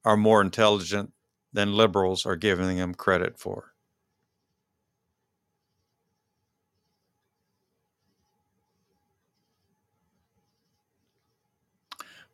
are 0.06 0.17
more 0.17 0.41
intelligent 0.41 1.12
than 1.52 1.75
liberals 1.75 2.25
are 2.25 2.38
giving 2.38 2.78
them 2.78 2.95
credit 2.95 3.38
for. 3.38 3.73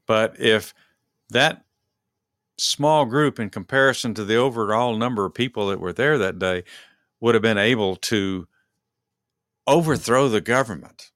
But 0.08 0.40
if 0.40 0.74
that 1.30 1.64
small 2.58 3.06
group, 3.06 3.40
in 3.40 3.50
comparison 3.50 4.14
to 4.14 4.24
the 4.24 4.36
overall 4.36 4.96
number 4.96 5.26
of 5.26 5.34
people 5.34 5.68
that 5.68 5.80
were 5.80 5.94
there 5.94 6.18
that 6.18 6.40
day, 6.40 6.64
would 7.20 7.36
have 7.36 7.42
been 7.42 7.58
able 7.58 7.96
to 7.96 8.48
overthrow 9.68 10.30
the 10.30 10.42
government 10.42 11.12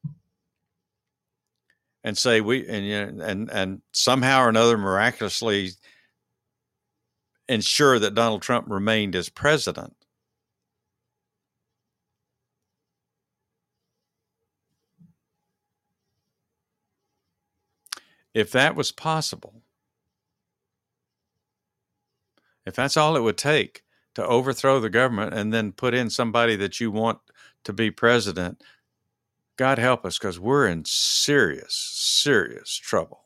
and 2.04 2.17
say 2.17 2.41
we 2.41 2.67
and 2.67 3.21
and 3.21 3.52
and 3.52 3.82
somehow 3.91 4.41
or 4.41 4.49
another 4.49 4.78
miraculously 4.78 5.71
ensure 7.47 7.99
that 7.99 8.15
Donald 8.15 8.41
Trump 8.41 8.67
remained 8.69 9.15
as 9.15 9.30
president. 9.30 9.98
If 18.39 18.54
that 18.54 18.73
was 18.73 18.93
possible, 18.93 19.63
if 22.65 22.73
that's 22.73 22.95
all 22.95 23.17
it 23.17 23.21
would 23.21 23.38
take 23.38 23.84
to 24.15 24.25
overthrow 24.25 24.80
the 24.80 24.89
government 24.89 25.34
and 25.34 25.54
then 25.54 25.73
put 25.73 25.93
in 25.93 26.10
somebody 26.10 26.56
that 26.56 26.80
you 26.80 26.89
want 26.89 27.19
to 27.65 27.73
be 27.73 27.91
president, 27.91 28.63
God 29.58 29.78
help 29.78 30.06
us 30.06 30.17
because 30.17 30.39
we're 30.39 30.67
in 30.67 30.86
serious, 30.86 31.75
serious 31.75 32.78
trouble. 32.78 33.25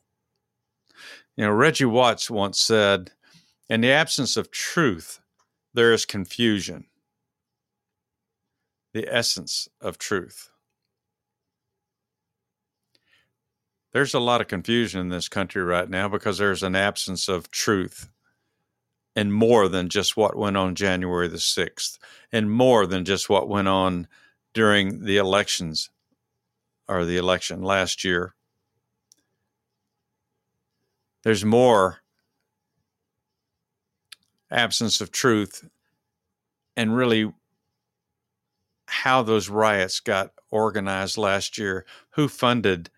You 1.37 1.45
know, 1.45 1.51
Reggie 1.51 1.85
Watts 1.85 2.31
once 2.31 2.59
said, 2.59 3.11
In 3.69 3.81
the 3.81 3.91
absence 3.91 4.35
of 4.35 4.49
truth, 4.49 5.19
there 5.75 5.93
is 5.93 6.07
confusion. 6.07 6.85
The 8.95 9.07
essence 9.07 9.69
of 9.79 9.99
truth. 9.99 10.49
There's 13.93 14.13
a 14.15 14.19
lot 14.19 14.41
of 14.41 14.47
confusion 14.47 14.99
in 15.01 15.09
this 15.09 15.29
country 15.29 15.63
right 15.63 15.89
now 15.89 16.09
because 16.09 16.39
there's 16.39 16.63
an 16.63 16.75
absence 16.75 17.27
of 17.27 17.51
truth 17.51 18.09
and 19.15 19.31
more 19.31 19.67
than 19.67 19.89
just 19.89 20.17
what 20.17 20.35
went 20.35 20.57
on 20.57 20.73
January 20.73 21.27
the 21.27 21.37
6th, 21.37 21.99
and 22.31 22.49
more 22.51 22.87
than 22.87 23.05
just 23.05 23.29
what 23.29 23.47
went 23.47 23.67
on 23.67 24.07
during 24.55 25.05
the 25.05 25.17
elections 25.17 25.91
or 26.87 27.05
the 27.05 27.17
election 27.17 27.61
last 27.61 28.03
year. 28.03 28.33
There's 31.21 31.45
more 31.45 31.99
absence 34.49 34.99
of 34.99 35.11
truth 35.11 35.69
and 36.75 36.95
really 36.95 37.31
how 38.87 39.21
those 39.21 39.49
riots 39.49 39.99
got 39.99 40.31
organized 40.49 41.17
last 41.17 41.57
year, 41.57 41.85
who 42.11 42.27
funded 42.27 42.89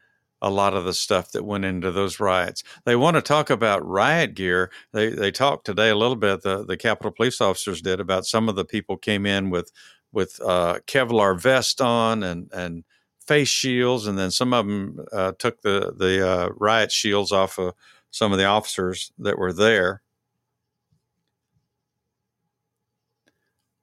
a 0.45 0.49
lot 0.51 0.75
of 0.75 0.85
the 0.85 0.93
stuff 0.93 1.31
that 1.31 1.43
went 1.43 1.65
into 1.65 1.91
those 1.91 2.19
riots. 2.19 2.63
They 2.85 2.95
want 2.95 3.15
to 3.15 3.21
talk 3.23 3.49
about 3.49 3.83
riot 3.83 4.35
gear. 4.35 4.71
They 4.93 5.09
they 5.09 5.31
talked 5.31 5.65
today 5.65 5.89
a 5.89 5.95
little 5.95 6.15
bit. 6.15 6.43
The 6.43 6.63
the 6.63 6.77
Capitol 6.77 7.11
police 7.11 7.41
officers 7.41 7.81
did 7.81 7.99
about 7.99 8.27
some 8.27 8.47
of 8.47 8.55
the 8.55 8.63
people 8.63 8.95
came 8.95 9.25
in 9.25 9.49
with 9.49 9.71
with 10.11 10.39
uh, 10.45 10.81
Kevlar 10.85 11.41
vest 11.41 11.81
on 11.81 12.21
and 12.21 12.47
and 12.53 12.83
face 13.25 13.47
shields, 13.49 14.05
and 14.05 14.19
then 14.19 14.29
some 14.29 14.53
of 14.53 14.67
them 14.67 15.03
uh, 15.11 15.31
took 15.39 15.63
the 15.63 15.91
the 15.97 16.25
uh, 16.25 16.49
riot 16.55 16.91
shields 16.91 17.31
off 17.31 17.57
of 17.57 17.73
some 18.11 18.31
of 18.31 18.37
the 18.37 18.45
officers 18.45 19.11
that 19.17 19.39
were 19.39 19.51
there. 19.51 20.03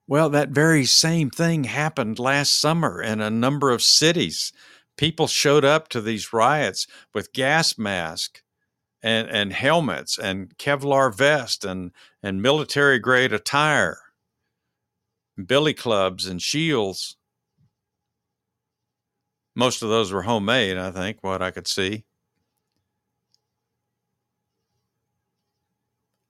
Well, 0.06 0.30
that 0.30 0.50
very 0.50 0.84
same 0.84 1.28
thing 1.30 1.64
happened 1.64 2.20
last 2.20 2.60
summer 2.60 3.02
in 3.02 3.20
a 3.20 3.30
number 3.30 3.70
of 3.70 3.82
cities. 3.82 4.52
People 4.96 5.26
showed 5.26 5.64
up 5.64 5.88
to 5.88 6.00
these 6.00 6.32
riots 6.32 6.86
with 7.14 7.32
gas 7.32 7.78
masks 7.78 8.42
and, 9.02 9.28
and 9.28 9.52
helmets 9.52 10.18
and 10.18 10.56
Kevlar 10.58 11.14
vest 11.14 11.64
and, 11.64 11.92
and 12.22 12.40
military 12.40 12.98
grade 12.98 13.32
attire, 13.32 13.98
billy 15.44 15.74
clubs 15.74 16.26
and 16.26 16.40
shields. 16.40 17.16
Most 19.54 19.82
of 19.82 19.88
those 19.88 20.12
were 20.12 20.22
homemade, 20.22 20.78
I 20.78 20.90
think, 20.90 21.18
what 21.22 21.42
I 21.42 21.50
could 21.50 21.66
see. 21.66 22.04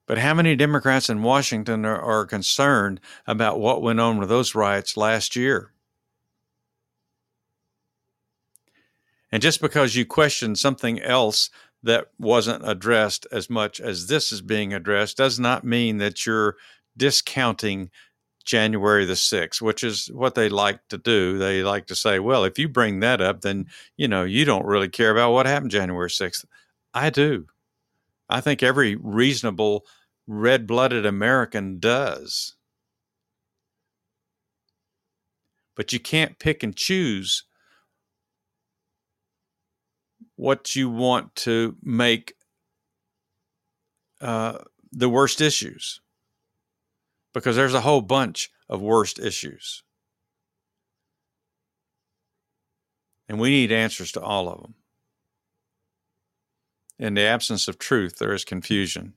But 0.06 0.18
how 0.18 0.34
many 0.34 0.56
Democrats 0.56 1.08
in 1.08 1.22
Washington 1.22 1.86
are, 1.86 2.00
are, 2.00 2.26
concerned 2.26 3.00
about 3.26 3.60
what 3.60 3.80
went 3.80 4.00
on 4.00 4.18
with 4.18 4.28
those 4.28 4.54
riots 4.54 4.96
last 4.96 5.36
year? 5.36 5.71
And 9.32 9.40
just 9.40 9.60
because 9.60 9.96
you 9.96 10.04
question 10.04 10.54
something 10.54 11.00
else 11.00 11.50
that 11.82 12.08
wasn't 12.18 12.68
addressed 12.68 13.26
as 13.32 13.50
much 13.50 13.80
as 13.80 14.06
this 14.06 14.30
is 14.30 14.42
being 14.42 14.72
addressed 14.72 15.16
does 15.16 15.40
not 15.40 15.64
mean 15.64 15.98
that 15.98 16.26
you're 16.26 16.56
discounting 16.96 17.90
January 18.44 19.04
the 19.04 19.14
6th, 19.14 19.60
which 19.60 19.82
is 19.82 20.08
what 20.12 20.34
they 20.34 20.48
like 20.48 20.86
to 20.88 20.98
do. 20.98 21.38
They 21.38 21.62
like 21.62 21.86
to 21.86 21.94
say, 21.94 22.18
well, 22.18 22.44
if 22.44 22.58
you 22.58 22.68
bring 22.68 23.00
that 23.00 23.20
up, 23.20 23.40
then, 23.40 23.66
you 23.96 24.06
know, 24.06 24.24
you 24.24 24.44
don't 24.44 24.66
really 24.66 24.88
care 24.88 25.10
about 25.10 25.32
what 25.32 25.46
happened 25.46 25.70
January 25.70 26.10
6th. 26.10 26.44
I 26.92 27.10
do. 27.10 27.46
I 28.28 28.40
think 28.40 28.62
every 28.62 28.96
reasonable 28.96 29.86
red 30.26 30.66
blooded 30.66 31.06
American 31.06 31.78
does. 31.78 32.54
But 35.74 35.92
you 35.92 36.00
can't 36.00 36.38
pick 36.38 36.62
and 36.62 36.76
choose 36.76 37.44
what 40.42 40.74
you 40.74 40.90
want 40.90 41.32
to 41.36 41.76
make 41.84 42.34
uh, 44.20 44.58
the 44.90 45.08
worst 45.08 45.40
issues 45.40 46.00
because 47.32 47.54
there's 47.54 47.74
a 47.74 47.80
whole 47.82 48.00
bunch 48.00 48.50
of 48.68 48.82
worst 48.82 49.20
issues. 49.20 49.84
And 53.28 53.38
we 53.38 53.50
need 53.50 53.70
answers 53.70 54.10
to 54.12 54.20
all 54.20 54.48
of 54.48 54.60
them. 54.60 54.74
In 56.98 57.14
the 57.14 57.22
absence 57.22 57.68
of 57.68 57.78
truth, 57.78 58.18
there 58.18 58.34
is 58.34 58.44
confusion. 58.44 59.12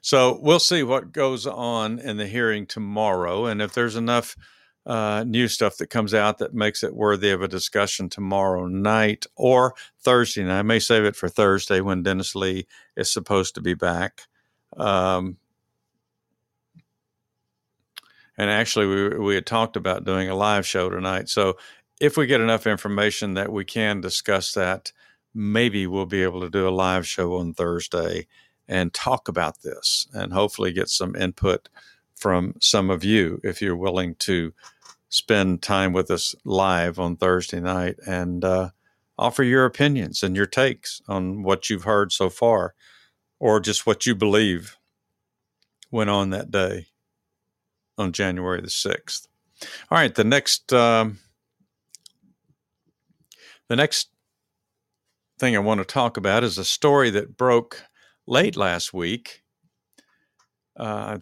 So 0.00 0.38
we'll 0.40 0.60
see 0.60 0.82
what 0.82 1.12
goes 1.12 1.46
on 1.46 1.98
in 1.98 2.16
the 2.16 2.26
hearing 2.26 2.64
tomorrow. 2.64 3.44
And 3.44 3.60
if 3.60 3.74
there's 3.74 3.96
enough 3.96 4.34
uh, 4.86 5.24
new 5.26 5.48
stuff 5.48 5.76
that 5.78 5.88
comes 5.88 6.14
out 6.14 6.38
that 6.38 6.54
makes 6.54 6.84
it 6.84 6.94
worthy 6.94 7.30
of 7.30 7.42
a 7.42 7.48
discussion 7.48 8.08
tomorrow 8.08 8.66
night 8.66 9.26
or 9.34 9.74
Thursday 10.00 10.44
night, 10.44 10.60
I 10.60 10.62
may 10.62 10.78
save 10.78 11.04
it 11.04 11.16
for 11.16 11.28
Thursday 11.28 11.80
when 11.80 12.04
Dennis 12.04 12.36
Lee 12.36 12.66
is 12.96 13.12
supposed 13.12 13.56
to 13.56 13.60
be 13.60 13.74
back. 13.74 14.22
Um, 14.76 15.38
and 18.38 18.48
actually, 18.48 18.86
we 18.86 19.18
we 19.18 19.34
had 19.34 19.46
talked 19.46 19.76
about 19.76 20.04
doing 20.04 20.28
a 20.28 20.36
live 20.36 20.66
show 20.66 20.88
tonight. 20.88 21.28
So 21.28 21.56
if 22.00 22.16
we 22.16 22.26
get 22.26 22.40
enough 22.40 22.66
information 22.66 23.34
that 23.34 23.50
we 23.50 23.64
can 23.64 24.00
discuss 24.00 24.52
that, 24.52 24.92
maybe 25.34 25.86
we'll 25.86 26.06
be 26.06 26.22
able 26.22 26.42
to 26.42 26.50
do 26.50 26.68
a 26.68 26.70
live 26.70 27.06
show 27.06 27.36
on 27.36 27.54
Thursday 27.54 28.26
and 28.68 28.92
talk 28.92 29.28
about 29.28 29.62
this, 29.62 30.06
and 30.12 30.32
hopefully 30.32 30.72
get 30.72 30.88
some 30.88 31.16
input 31.16 31.68
from 32.14 32.54
some 32.60 32.90
of 32.90 33.04
you 33.04 33.40
if 33.42 33.60
you're 33.60 33.76
willing 33.76 34.14
to 34.16 34.52
spend 35.08 35.62
time 35.62 35.92
with 35.92 36.10
us 36.10 36.34
live 36.44 36.98
on 36.98 37.16
Thursday 37.16 37.60
night 37.60 37.96
and 38.06 38.44
uh, 38.44 38.70
offer 39.18 39.42
your 39.42 39.64
opinions 39.64 40.22
and 40.22 40.36
your 40.36 40.46
takes 40.46 41.00
on 41.08 41.42
what 41.42 41.70
you've 41.70 41.84
heard 41.84 42.12
so 42.12 42.28
far 42.28 42.74
or 43.38 43.60
just 43.60 43.86
what 43.86 44.06
you 44.06 44.14
believe 44.14 44.76
went 45.90 46.10
on 46.10 46.30
that 46.30 46.50
day 46.50 46.86
on 47.98 48.12
January 48.12 48.60
the 48.60 48.68
6th. 48.68 49.26
All 49.90 49.98
right, 49.98 50.14
the 50.14 50.24
next 50.24 50.72
um, 50.72 51.18
the 53.68 53.76
next 53.76 54.10
thing 55.38 55.56
I 55.56 55.60
want 55.60 55.78
to 55.78 55.84
talk 55.84 56.16
about 56.16 56.44
is 56.44 56.58
a 56.58 56.64
story 56.64 57.10
that 57.10 57.36
broke 57.36 57.82
late 58.26 58.56
last 58.56 58.92
week. 58.92 59.42
Uh, 60.76 61.18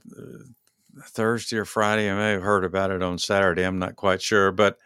Thursday 1.02 1.56
or 1.56 1.64
Friday. 1.64 2.10
I 2.10 2.14
may 2.14 2.30
have 2.32 2.42
heard 2.42 2.64
about 2.64 2.90
it 2.90 3.02
on 3.02 3.18
Saturday. 3.18 3.62
I'm 3.62 3.78
not 3.78 3.96
quite 3.96 4.22
sure, 4.22 4.52
but 4.52 4.78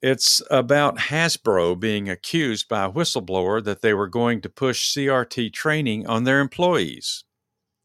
it's 0.00 0.42
about 0.50 0.98
Hasbro 0.98 1.78
being 1.78 2.08
accused 2.08 2.68
by 2.68 2.84
a 2.84 2.90
whistleblower 2.90 3.62
that 3.64 3.82
they 3.82 3.94
were 3.94 4.08
going 4.08 4.40
to 4.40 4.48
push 4.48 4.92
CRT 4.94 5.52
training 5.52 6.06
on 6.06 6.24
their 6.24 6.40
employees. 6.40 7.24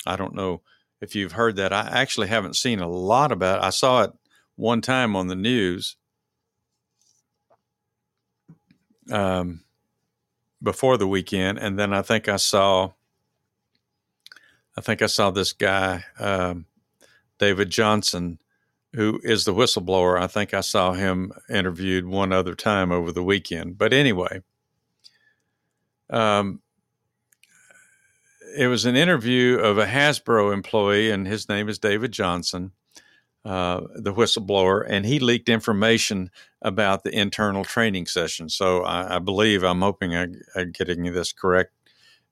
I 0.05 0.15
don't 0.15 0.33
know 0.33 0.61
if 0.99 1.15
you've 1.15 1.33
heard 1.33 1.57
that. 1.57 1.73
I 1.73 1.87
actually 1.91 2.27
haven't 2.27 2.55
seen 2.55 2.79
a 2.79 2.89
lot 2.89 3.31
about 3.31 3.59
it. 3.59 3.65
I 3.65 3.69
saw 3.69 4.03
it 4.03 4.11
one 4.55 4.81
time 4.81 5.15
on 5.15 5.27
the 5.27 5.35
news 5.35 5.95
um, 9.11 9.61
before 10.61 10.97
the 10.97 11.07
weekend, 11.07 11.59
and 11.59 11.77
then 11.77 11.93
I 11.93 12.01
think 12.01 12.27
I 12.27 12.37
saw 12.37 12.91
I 14.77 14.81
think 14.81 15.01
I 15.01 15.07
saw 15.07 15.31
this 15.31 15.53
guy, 15.53 16.05
um, 16.19 16.65
David 17.39 17.69
Johnson, 17.69 18.39
who 18.93 19.19
is 19.23 19.45
the 19.45 19.53
whistleblower. 19.53 20.19
I 20.19 20.27
think 20.27 20.53
I 20.53 20.61
saw 20.61 20.93
him 20.93 21.31
interviewed 21.49 22.05
one 22.05 22.31
other 22.31 22.55
time 22.55 22.91
over 22.91 23.11
the 23.11 23.23
weekend. 23.23 23.77
But 23.77 23.93
anyway, 23.93 24.41
um, 26.09 26.61
it 28.55 28.67
was 28.67 28.85
an 28.85 28.95
interview 28.95 29.57
of 29.57 29.77
a 29.77 29.85
Hasbro 29.85 30.53
employee, 30.53 31.11
and 31.11 31.27
his 31.27 31.49
name 31.49 31.69
is 31.69 31.79
David 31.79 32.11
Johnson, 32.11 32.71
uh, 33.45 33.81
the 33.95 34.13
whistleblower, 34.13 34.85
and 34.87 35.05
he 35.05 35.19
leaked 35.19 35.49
information 35.49 36.31
about 36.61 37.03
the 37.03 37.15
internal 37.17 37.63
training 37.63 38.07
session. 38.07 38.49
So 38.49 38.83
I, 38.83 39.17
I 39.17 39.19
believe, 39.19 39.63
I'm 39.63 39.81
hoping 39.81 40.15
I, 40.15 40.27
am 40.55 40.71
getting 40.71 41.03
this 41.13 41.33
correct. 41.33 41.71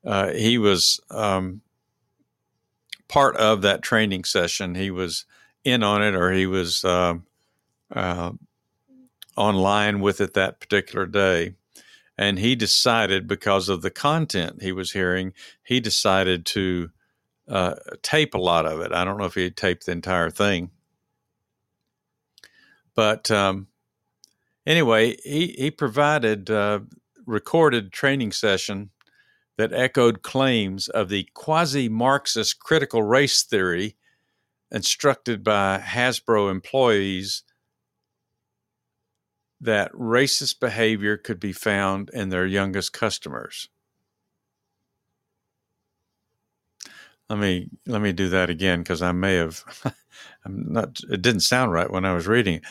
Uh, 0.03 0.31
he 0.31 0.57
was 0.57 0.99
um, 1.11 1.61
part 3.07 3.35
of 3.37 3.61
that 3.61 3.81
training 3.81 4.23
session. 4.23 4.75
He 4.75 4.91
was 4.91 5.25
in 5.63 5.83
on 5.83 6.01
it, 6.01 6.15
or 6.15 6.31
he 6.31 6.45
was 6.45 6.83
uh, 6.83 7.15
uh, 7.93 8.31
online 9.35 9.99
with 9.99 10.21
it 10.21 10.33
that 10.33 10.59
particular 10.59 11.05
day. 11.05 11.55
And 12.17 12.39
he 12.39 12.55
decided, 12.55 13.27
because 13.27 13.67
of 13.67 13.81
the 13.81 13.91
content 13.91 14.61
he 14.61 14.71
was 14.71 14.91
hearing, 14.91 15.33
he 15.63 15.79
decided 15.79 16.45
to 16.47 16.91
uh, 17.47 17.75
tape 18.01 18.33
a 18.33 18.39
lot 18.39 18.65
of 18.65 18.79
it. 18.79 18.93
I 18.93 19.03
don't 19.03 19.17
know 19.17 19.25
if 19.25 19.35
he 19.35 19.51
taped 19.51 19.85
the 19.85 19.91
entire 19.91 20.29
thing. 20.29 20.71
But 22.95 23.29
um, 23.29 23.67
anyway, 24.65 25.17
he, 25.23 25.47
he 25.57 25.71
provided 25.71 26.49
uh, 26.49 26.79
recorded 27.25 27.91
training 27.91 28.31
session 28.31 28.91
that 29.57 29.73
echoed 29.73 30.21
claims 30.21 30.87
of 30.89 31.09
the 31.09 31.27
quasi 31.33 31.87
Marxist 31.89 32.59
critical 32.59 33.03
race 33.03 33.43
theory 33.43 33.95
instructed 34.71 35.43
by 35.43 35.79
Hasbro 35.79 36.51
employees 36.51 37.43
that 39.61 39.91
racist 39.93 40.59
behavior 40.59 41.17
could 41.17 41.39
be 41.39 41.53
found 41.53 42.09
in 42.13 42.29
their 42.29 42.45
youngest 42.45 42.93
customers. 42.93 43.69
Let 47.29 47.39
me 47.39 47.69
let 47.87 48.01
me 48.01 48.11
do 48.13 48.29
that 48.29 48.49
again 48.49 48.79
because 48.81 49.01
I 49.01 49.11
may 49.11 49.35
have 49.35 49.63
I'm 50.45 50.71
not 50.71 50.99
it 51.09 51.21
didn't 51.21 51.39
sound 51.41 51.71
right 51.71 51.89
when 51.89 52.05
I 52.05 52.13
was 52.13 52.27
reading 52.27 52.55
it. 52.55 52.63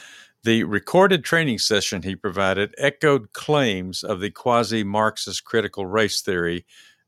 The 0.45 0.65
recorded 0.65 1.25
training 1.25 1.59
session 1.59 2.03
he 2.03 2.15
provided 2.15 2.75
echoed 2.77 3.33
claims 3.33 4.05
of 4.05 4.21
the 4.21 4.31
quasi 4.31 4.85
Marxist 4.85 5.43
critical 5.43 5.87
race 5.87 6.21
theory, 6.21 6.67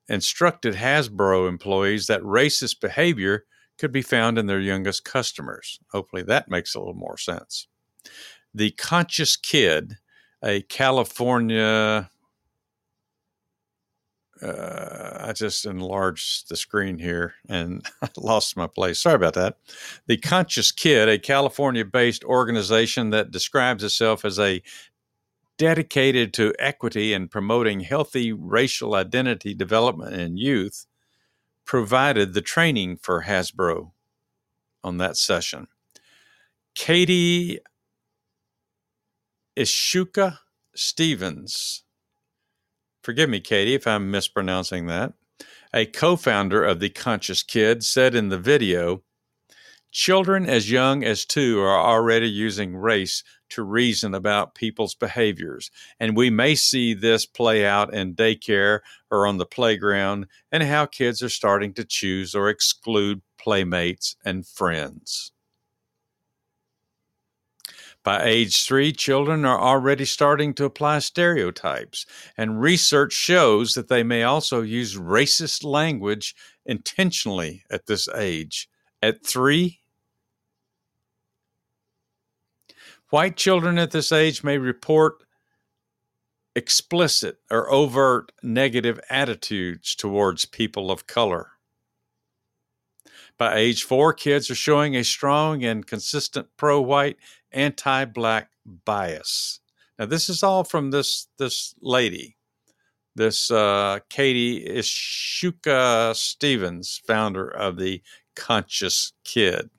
instructed 0.09 0.77
Hasbro 0.77 1.47
employees 1.47 2.07
that 2.07 2.23
racist 2.23 2.81
behavior 2.81 3.45
could 3.77 3.93
be 3.93 4.01
found 4.01 4.39
in 4.39 4.47
their 4.47 4.61
youngest 4.61 5.05
customers. 5.05 5.79
Hopefully 5.93 6.23
that 6.23 6.49
makes 6.49 6.75
a 6.75 6.79
little 6.79 6.95
more 6.95 7.19
sense. 7.19 7.69
The 8.55 8.71
Conscious 8.71 9.37
Kid, 9.37 9.99
a 10.43 10.63
California 10.63 12.09
uh, 14.43 15.19
I 15.21 15.33
just 15.33 15.65
enlarged 15.65 16.49
the 16.49 16.57
screen 16.57 16.99
here 16.99 17.35
and 17.49 17.87
lost 18.17 18.57
my 18.57 18.67
place. 18.67 19.01
Sorry 19.01 19.17
about 19.17 19.35
that. 19.35 19.57
The 20.07 20.17
Conscious 20.17 20.73
Kid, 20.73 21.09
a 21.09 21.19
California 21.19 21.85
based 21.85 22.25
organization 22.25 23.11
that 23.11 23.31
describes 23.31 23.83
itself 23.83 24.25
as 24.25 24.39
a 24.39 24.63
dedicated 25.59 26.35
to 26.35 26.55
equity 26.59 27.15
and 27.15 27.31
promoting 27.31 27.81
healthy 27.81 28.33
racial 28.33 28.95
identity 28.95 29.55
development 29.55 30.15
in 30.15 30.37
youth, 30.37 30.87
provided 31.65 32.35
the 32.35 32.43
training 32.43 32.99
for 32.99 33.25
Hasbro 33.25 33.93
on 34.85 34.99
that 34.99 35.17
session. 35.17 35.67
Katie 36.75 37.59
Ishuka 39.57 40.39
Stephens 40.75 41.85
Forgive 43.07 43.31
me, 43.31 43.39
Katie, 43.39 43.75
if 43.75 43.87
I'm 43.87 44.11
mispronouncing 44.11 44.87
that. 44.87 45.13
A 45.73 45.87
co 45.87 46.17
founder 46.17 46.65
of 46.65 46.81
The 46.81 46.91
Conscious 46.91 47.45
Kid 47.45 47.85
said 47.85 48.17
in 48.17 48.31
the 48.31 48.37
video 48.37 49.05
Children 49.93 50.49
as 50.49 50.73
young 50.73 51.05
as 51.05 51.25
two 51.25 51.61
are 51.61 51.79
already 51.79 52.29
using 52.29 52.77
race 52.77 53.23
to 53.51 53.63
reason 53.63 54.13
about 54.13 54.57
people's 54.57 54.97
behaviors, 54.97 55.71
and 56.01 56.17
we 56.17 56.31
may 56.31 56.57
see 56.57 56.95
this 56.95 57.27
play 57.27 57.65
out 57.65 57.95
in 57.95 58.17
daycare 58.17 58.81
or 59.09 59.29
on 59.29 59.37
the 59.37 59.47
playground, 59.47 60.27
and 60.51 60.65
how 60.65 60.85
kids 60.85 61.23
are 61.23 61.29
starting 61.29 61.73
to 61.75 61.85
choose 61.85 62.35
or 62.35 62.49
exclude 62.49 63.23
playmates 63.39 64.17
and 64.25 64.49
friends. 64.49 65.31
By 68.07 68.23
age 68.23 68.65
three, 68.65 68.93
children 68.93 69.45
are 69.45 69.61
already 69.61 70.05
starting 70.05 70.55
to 70.55 70.65
apply 70.65 71.01
stereotypes, 71.01 72.07
and 72.39 72.61
research 72.61 73.13
shows 73.13 73.75
that 73.75 73.89
they 73.89 74.05
may 74.05 74.23
also 74.23 74.63
use 74.63 74.95
racist 74.95 75.65
language 75.65 76.37
intentionally 76.65 77.65
at 77.69 77.87
this 77.87 78.09
age. 78.15 78.69
At 79.03 79.27
three, 79.27 79.81
white 83.11 83.37
children 83.37 83.77
at 83.77 83.91
this 83.91 84.13
age 84.13 84.45
may 84.45 84.57
report 84.57 85.25
explicit 86.55 87.39
or 87.51 87.69
overt 87.73 88.31
negative 88.41 89.01
attitudes 89.11 89.97
towards 89.97 90.45
people 90.45 90.93
of 90.93 91.09
color. 91.09 91.49
By 93.37 93.57
age 93.57 93.83
four, 93.83 94.13
kids 94.15 94.49
are 94.49 94.55
showing 94.55 94.95
a 94.95 95.03
strong 95.03 95.65
and 95.65 95.85
consistent 95.85 96.47
pro 96.57 96.81
white 96.81 97.17
anti-black 97.57 98.51
bias. 98.85 99.61
Now, 99.99 100.07
this 100.07 100.29
is 100.29 100.43
all 100.43 100.63
from 100.63 100.91
this 100.91 101.27
this 101.39 101.75
lady, 101.81 102.37
this 103.15 103.51
uh, 103.51 104.01
Katie 104.11 104.65
Ishuka 104.69 106.15
Stephens, 106.15 107.01
founder 107.07 107.49
of 107.49 107.79
the 107.79 108.03
Conscious 108.37 109.15
Kid. 109.25 109.71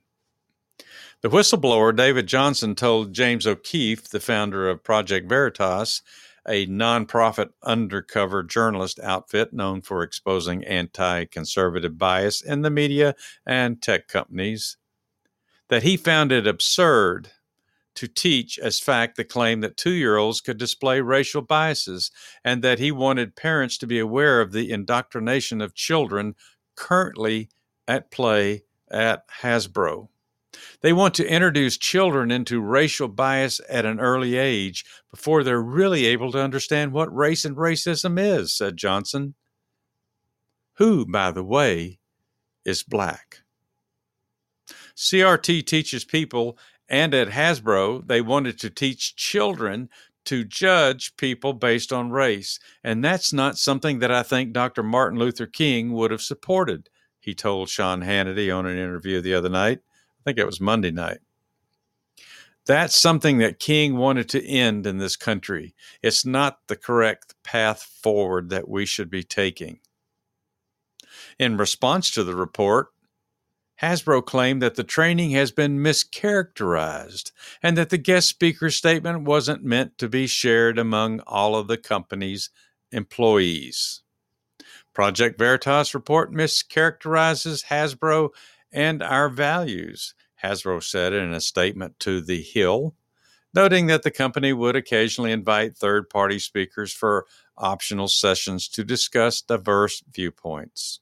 The 1.21 1.29
whistleblower 1.29 1.95
David 1.95 2.27
Johnson 2.27 2.75
told 2.75 3.13
James 3.13 3.47
O'Keefe, 3.47 4.09
the 4.09 4.19
founder 4.19 4.69
of 4.69 4.83
Project 4.83 5.29
Veritas, 5.29 6.01
a 6.47 6.65
nonprofit 6.67 7.49
undercover 7.63 8.41
journalist 8.41 8.99
outfit 9.01 9.53
known 9.53 9.81
for 9.81 10.01
exposing 10.01 10.63
anti 10.63 11.25
conservative 11.25 11.97
bias 11.97 12.41
in 12.41 12.61
the 12.61 12.69
media 12.69 13.15
and 13.45 13.81
tech 13.81 14.07
companies, 14.07 14.77
that 15.69 15.83
he 15.83 15.97
found 15.97 16.31
it 16.31 16.47
absurd 16.47 17.31
to 17.97 18.07
teach 18.07 18.59
as 18.59 18.79
fact 18.79 19.17
the 19.17 19.23
claim 19.23 19.61
that 19.61 19.75
two 19.75 19.91
year 19.91 20.17
olds 20.17 20.39
could 20.39 20.57
display 20.57 21.01
racial 21.01 21.41
biases 21.41 22.11
and 22.43 22.63
that 22.63 22.77
he 22.77 22.91
wanted 22.91 23.35
parents 23.35 23.77
to 23.79 23.87
be 23.87 23.97
aware 23.97 24.39
of 24.39 24.51
the 24.51 24.71
indoctrination 24.71 25.61
of 25.61 25.73
children 25.73 26.35
currently 26.75 27.49
at 27.87 28.11
play 28.11 28.63
at 28.91 29.27
Hasbro. 29.41 30.09
They 30.81 30.93
want 30.93 31.15
to 31.15 31.27
introduce 31.27 31.77
children 31.77 32.29
into 32.29 32.61
racial 32.61 33.07
bias 33.07 33.59
at 33.67 33.85
an 33.85 33.99
early 33.99 34.35
age 34.37 34.85
before 35.09 35.43
they're 35.43 35.61
really 35.61 36.05
able 36.05 36.31
to 36.31 36.41
understand 36.41 36.93
what 36.93 37.15
race 37.15 37.45
and 37.45 37.57
racism 37.57 38.19
is, 38.19 38.53
said 38.53 38.77
Johnson, 38.77 39.33
who, 40.73 41.05
by 41.05 41.31
the 41.31 41.43
way, 41.43 41.99
is 42.63 42.83
black. 42.83 43.41
CRT 44.95 45.65
teaches 45.65 46.05
people 46.05 46.57
and 46.89 47.13
at 47.13 47.29
Hasbro, 47.29 48.07
they 48.07 48.21
wanted 48.21 48.59
to 48.59 48.69
teach 48.69 49.15
children 49.15 49.89
to 50.25 50.43
judge 50.43 51.15
people 51.17 51.53
based 51.53 51.93
on 51.93 52.11
race. 52.11 52.59
And 52.83 53.03
that's 53.03 53.31
not 53.31 53.57
something 53.57 53.99
that 53.99 54.11
I 54.11 54.23
think 54.23 54.51
Dr. 54.51 54.83
Martin 54.83 55.17
Luther 55.17 55.45
King 55.47 55.93
would 55.93 56.11
have 56.11 56.21
supported, 56.21 56.89
he 57.19 57.33
told 57.33 57.69
Sean 57.69 58.01
Hannity 58.01 58.55
on 58.55 58.65
an 58.65 58.77
interview 58.77 59.21
the 59.21 59.33
other 59.33 59.49
night. 59.49 59.79
I 59.79 60.21
think 60.23 60.37
it 60.37 60.45
was 60.45 60.59
Monday 60.59 60.91
night. 60.91 61.19
That's 62.65 62.99
something 62.99 63.37
that 63.37 63.59
King 63.59 63.95
wanted 63.95 64.27
to 64.29 64.45
end 64.45 64.85
in 64.85 64.97
this 64.97 65.15
country. 65.15 65.73
It's 66.03 66.25
not 66.25 66.59
the 66.67 66.75
correct 66.75 67.33
path 67.43 67.81
forward 68.01 68.49
that 68.49 68.67
we 68.67 68.85
should 68.85 69.09
be 69.09 69.23
taking. 69.23 69.79
In 71.39 71.55
response 71.55 72.11
to 72.11 72.25
the 72.25 72.35
report, 72.35 72.87
Hasbro 73.81 74.25
claimed 74.25 74.61
that 74.61 74.75
the 74.75 74.83
training 74.83 75.31
has 75.31 75.51
been 75.51 75.79
mischaracterized 75.79 77.31
and 77.61 77.77
that 77.77 77.89
the 77.89 77.97
guest 77.97 78.27
speaker's 78.27 78.75
statement 78.75 79.23
wasn't 79.23 79.63
meant 79.63 79.97
to 79.99 80.09
be 80.09 80.25
shared 80.25 80.79
among 80.79 81.19
all 81.21 81.55
of 81.55 81.67
the 81.67 81.77
company's 81.77 82.49
employees. 82.91 84.01
Project 84.93 85.37
Veritas 85.37 85.93
report 85.93 86.33
mischaracterizes 86.33 87.65
Hasbro 87.65 88.29
and 88.71 89.03
our 89.03 89.29
values, 89.29 90.15
Hasbro 90.43 90.81
said 90.83 91.13
in 91.13 91.31
a 91.31 91.39
statement 91.39 91.99
to 91.99 92.19
The 92.19 92.41
Hill, 92.41 92.95
noting 93.53 93.85
that 93.87 94.01
the 94.01 94.11
company 94.11 94.53
would 94.53 94.75
occasionally 94.75 95.31
invite 95.31 95.77
third 95.77 96.09
party 96.09 96.39
speakers 96.39 96.91
for 96.91 97.27
optional 97.57 98.07
sessions 98.07 98.67
to 98.69 98.83
discuss 98.83 99.41
diverse 99.41 100.03
viewpoints. 100.11 100.99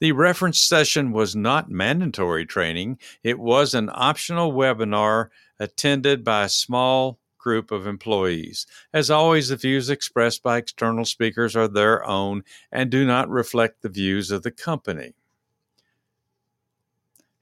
The 0.00 0.12
reference 0.12 0.60
session 0.60 1.12
was 1.12 1.36
not 1.36 1.70
mandatory 1.70 2.46
training, 2.46 2.98
it 3.22 3.38
was 3.38 3.74
an 3.74 3.90
optional 3.92 4.52
webinar 4.52 5.30
attended 5.58 6.24
by 6.24 6.44
a 6.44 6.48
small 6.48 7.18
group 7.38 7.70
of 7.70 7.86
employees. 7.86 8.66
As 8.92 9.10
always, 9.10 9.48
the 9.48 9.56
views 9.56 9.90
expressed 9.90 10.42
by 10.42 10.56
external 10.56 11.04
speakers 11.04 11.54
are 11.54 11.68
their 11.68 12.04
own 12.04 12.42
and 12.72 12.90
do 12.90 13.06
not 13.06 13.28
reflect 13.28 13.82
the 13.82 13.90
views 13.90 14.30
of 14.30 14.42
the 14.42 14.50
company. 14.50 15.12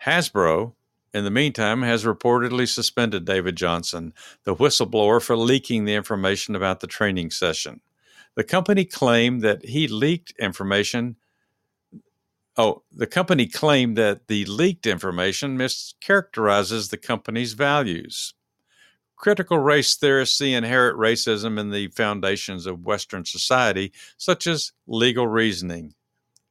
Hasbro, 0.05 0.75
in 1.15 1.25
the 1.25 1.31
meantime, 1.31 1.83
has 1.83 2.05
reportedly 2.05 2.69
suspended 2.69 3.25
David 3.25 3.57
Johnson, 3.57 4.13
the 4.43 4.57
whistleblower, 4.57 5.23
for 5.23 5.37
leaking 5.37 5.85
the 5.85 5.95
information 5.95 6.57
about 6.57 6.81
the 6.81 6.89
training 6.89 7.31
session. 7.31 7.81
The 8.35 8.45
company 8.45 8.85
claimed 8.85 9.43
that 9.43 9.65
he 9.67 9.87
leaked 9.87 10.33
information. 10.39 11.17
Oh, 12.57 12.83
the 12.93 13.07
company 13.07 13.47
claimed 13.47 13.97
that 13.97 14.29
the 14.29 14.45
leaked 14.45 14.87
information 14.87 15.57
mischaracterizes 15.57 16.91
the 16.91 16.99
company's 16.99 17.55
values. 17.55 18.35
Critical 19.17 19.59
race 19.59 19.97
theorists 19.97 20.37
see 20.37 20.53
inherent 20.53 20.99
racism 20.99 21.59
in 21.59 21.71
the 21.71 21.89
foundations 21.89 22.67
of 22.67 22.85
Western 22.85 23.25
society, 23.25 23.93
such 24.19 24.47
as 24.47 24.73
legal 24.87 25.27
reasoning, 25.27 25.95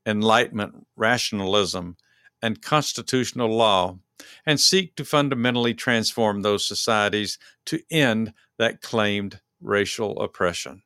Enlightenment 0.06 0.88
rationalism, 0.96 1.98
and 2.42 2.62
constitutional 2.64 3.50
law, 3.50 4.00
and 4.46 4.60
seek 4.60 4.96
to 4.96 5.06
fundamentally 5.06 5.74
transform 5.76 6.42
those 6.42 6.68
societies 6.68 7.38
to 7.66 7.80
end 7.92 8.34
that 8.58 8.82
claimed 8.82 9.40
racial 9.60 10.20
oppression. 10.20 10.82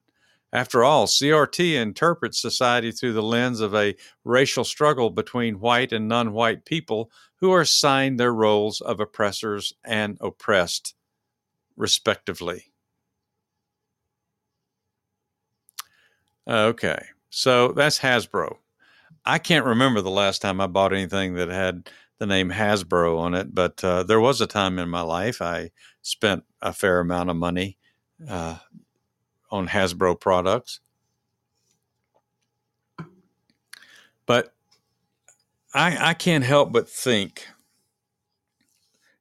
After 0.55 0.85
all, 0.85 1.05
CRT 1.05 1.73
interprets 1.73 2.39
society 2.39 2.93
through 2.93 3.11
the 3.11 3.21
lens 3.21 3.59
of 3.59 3.75
a 3.75 3.93
racial 4.23 4.63
struggle 4.63 5.09
between 5.09 5.59
white 5.59 5.91
and 5.91 6.07
non 6.07 6.31
white 6.31 6.63
people 6.63 7.11
who 7.41 7.51
are 7.51 7.59
assigned 7.59 8.17
their 8.17 8.33
roles 8.33 8.79
of 8.79 9.01
oppressors 9.01 9.73
and 9.83 10.17
oppressed 10.21 10.95
respectively. 11.75 12.71
Okay, 16.47 17.03
so 17.29 17.73
that's 17.73 17.99
Hasbro. 17.99 18.55
I 19.25 19.39
can't 19.39 19.65
remember 19.65 19.99
the 19.99 20.09
last 20.09 20.41
time 20.41 20.61
I 20.61 20.67
bought 20.67 20.93
anything 20.93 21.33
that 21.33 21.49
had 21.49 21.89
the 22.17 22.27
name 22.27 22.49
Hasbro 22.49 23.19
on 23.19 23.33
it, 23.33 23.53
but 23.53 23.83
uh, 23.83 24.03
there 24.03 24.21
was 24.21 24.39
a 24.39 24.47
time 24.47 24.79
in 24.79 24.87
my 24.87 25.01
life 25.01 25.41
I 25.41 25.71
spent 26.01 26.45
a 26.61 26.71
fair 26.71 27.01
amount 27.01 27.29
of 27.29 27.35
money 27.35 27.77
uh, 28.29 28.59
on 29.55 29.69
Hasbro 29.69 30.19
products. 30.19 30.81
But 34.25 34.53
I, 35.73 36.09
I 36.09 36.13
can't 36.13 36.43
help 36.43 36.71
but 36.71 36.89
think, 36.89 37.47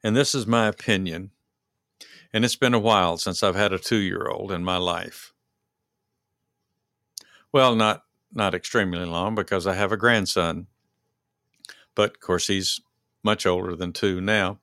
and 0.03 0.17
this 0.17 0.35
is 0.35 0.47
my 0.47 0.67
opinion, 0.67 1.31
and 2.33 2.45
it's 2.45 2.57
been 2.57 2.75
a 2.75 2.79
while 2.79 3.17
since 3.17 3.43
I've 3.43 3.55
had 3.55 3.73
a 3.73 3.79
two 3.79 3.99
year 3.99 4.29
old 4.29 4.51
in 4.51 4.65
my 4.65 4.77
life. 4.77 5.33
Well, 7.53 7.77
not 7.77 8.03
not 8.33 8.55
extremely 8.55 9.05
long 9.05 9.37
because 9.37 9.67
I 9.67 9.75
have 9.75 9.93
a 9.93 9.97
grandson, 9.97 10.67
but 11.95 12.11
of 12.11 12.21
course 12.21 12.49
he's 12.49 12.81
much 13.23 13.47
older 13.47 13.77
than 13.77 13.93
two 13.93 14.21
now. 14.21 14.59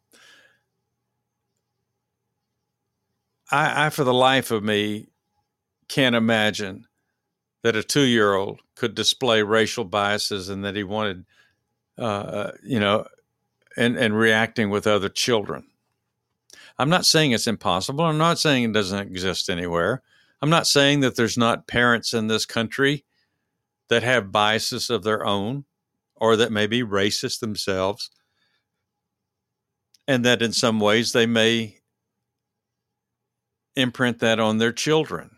I, 3.49 3.85
I 3.85 3.89
for 3.89 4.03
the 4.03 4.13
life 4.13 4.51
of 4.51 4.63
me, 4.63 5.10
can't 5.91 6.15
imagine 6.15 6.87
that 7.63 7.75
a 7.75 7.83
two 7.83 8.03
year 8.05 8.33
old 8.33 8.61
could 8.75 8.95
display 8.95 9.43
racial 9.43 9.83
biases 9.83 10.47
and 10.47 10.63
that 10.63 10.75
he 10.75 10.83
wanted, 10.83 11.25
uh, 11.99 12.01
uh, 12.01 12.51
you 12.63 12.79
know, 12.79 13.05
and, 13.75 13.97
and 13.97 14.17
reacting 14.17 14.69
with 14.69 14.87
other 14.87 15.09
children. 15.09 15.65
I'm 16.79 16.89
not 16.89 17.05
saying 17.05 17.31
it's 17.31 17.45
impossible. 17.45 18.05
I'm 18.05 18.17
not 18.17 18.39
saying 18.39 18.63
it 18.63 18.73
doesn't 18.73 18.99
exist 18.99 19.49
anywhere. 19.49 20.01
I'm 20.41 20.49
not 20.49 20.65
saying 20.65 21.01
that 21.01 21.15
there's 21.17 21.37
not 21.37 21.67
parents 21.67 22.13
in 22.13 22.27
this 22.27 22.45
country 22.45 23.03
that 23.89 24.01
have 24.01 24.31
biases 24.31 24.89
of 24.89 25.03
their 25.03 25.25
own 25.25 25.65
or 26.15 26.37
that 26.37 26.53
may 26.53 26.67
be 26.67 26.83
racist 26.83 27.41
themselves 27.41 28.09
and 30.07 30.23
that 30.23 30.41
in 30.41 30.53
some 30.53 30.79
ways 30.79 31.11
they 31.11 31.25
may 31.25 31.79
imprint 33.75 34.19
that 34.19 34.39
on 34.39 34.57
their 34.57 34.71
children. 34.71 35.31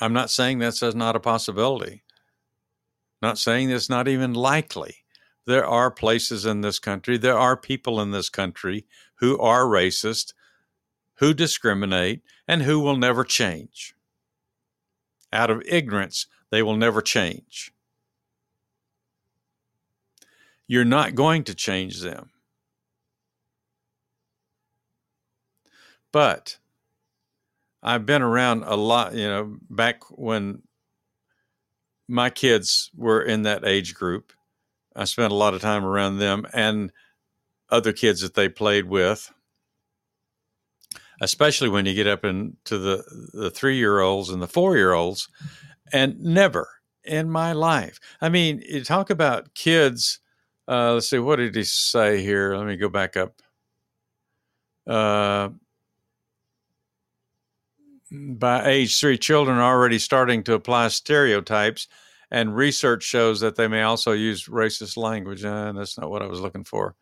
I'm 0.00 0.12
not 0.12 0.30
saying 0.30 0.58
that's 0.58 0.82
not 0.82 1.16
a 1.16 1.20
possibility. 1.20 2.02
Not 3.20 3.38
saying 3.38 3.68
that's 3.68 3.90
not 3.90 4.08
even 4.08 4.32
likely 4.32 5.00
there 5.50 5.66
are 5.66 5.90
places 5.90 6.46
in 6.46 6.60
this 6.60 6.78
country, 6.78 7.18
there 7.18 7.36
are 7.36 7.56
people 7.56 8.00
in 8.00 8.12
this 8.12 8.28
country 8.28 8.86
who 9.16 9.36
are 9.40 9.64
racist, 9.64 10.32
who 11.16 11.34
discriminate, 11.34 12.22
and 12.46 12.62
who 12.62 12.78
will 12.78 12.96
never 12.96 13.24
change. 13.24 13.94
Out 15.32 15.50
of 15.50 15.62
ignorance, 15.66 16.26
they 16.50 16.62
will 16.62 16.76
never 16.76 17.02
change. 17.02 17.72
You're 20.68 20.84
not 20.84 21.16
going 21.16 21.42
to 21.44 21.54
change 21.54 22.00
them. 22.00 22.30
But 26.12 26.58
I've 27.82 28.06
been 28.06 28.22
around 28.22 28.64
a 28.64 28.76
lot, 28.76 29.14
you 29.14 29.26
know, 29.26 29.56
back 29.70 30.02
when 30.10 30.62
my 32.08 32.30
kids 32.30 32.90
were 32.96 33.22
in 33.22 33.42
that 33.42 33.64
age 33.64 33.94
group 33.94 34.32
I 34.96 35.04
spent 35.04 35.32
a 35.32 35.36
lot 35.36 35.54
of 35.54 35.60
time 35.60 35.84
around 35.84 36.18
them 36.18 36.46
and 36.52 36.92
other 37.70 37.92
kids 37.92 38.20
that 38.20 38.34
they 38.34 38.48
played 38.48 38.86
with, 38.86 39.32
especially 41.20 41.68
when 41.68 41.86
you 41.86 41.94
get 41.94 42.06
up 42.06 42.24
into 42.24 42.78
the, 42.78 43.04
the 43.32 43.50
three 43.50 43.76
year 43.76 44.00
olds 44.00 44.30
and 44.30 44.42
the 44.42 44.48
four 44.48 44.76
year 44.76 44.92
olds. 44.92 45.28
And 45.92 46.20
never 46.20 46.68
in 47.04 47.30
my 47.30 47.52
life. 47.52 47.98
I 48.20 48.28
mean, 48.28 48.62
you 48.68 48.84
talk 48.84 49.10
about 49.10 49.54
kids. 49.54 50.20
Uh, 50.68 50.94
let's 50.94 51.10
see, 51.10 51.18
what 51.18 51.36
did 51.36 51.54
he 51.54 51.64
say 51.64 52.22
here? 52.22 52.54
Let 52.56 52.66
me 52.66 52.76
go 52.76 52.88
back 52.88 53.16
up. 53.16 53.34
Uh, 54.86 55.48
by 58.10 58.66
age 58.66 58.98
three, 58.98 59.18
children 59.18 59.58
are 59.58 59.74
already 59.74 59.98
starting 59.98 60.42
to 60.44 60.54
apply 60.54 60.88
stereotypes 60.88 61.88
and 62.30 62.54
research 62.54 63.02
shows 63.02 63.40
that 63.40 63.56
they 63.56 63.68
may 63.68 63.82
also 63.82 64.12
use 64.12 64.46
racist 64.46 64.96
language. 64.96 65.44
And 65.44 65.76
uh, 65.76 65.80
that's 65.80 65.98
not 65.98 66.10
what 66.10 66.22
I 66.22 66.26
was 66.26 66.40
looking 66.40 66.64
for. 66.64 66.94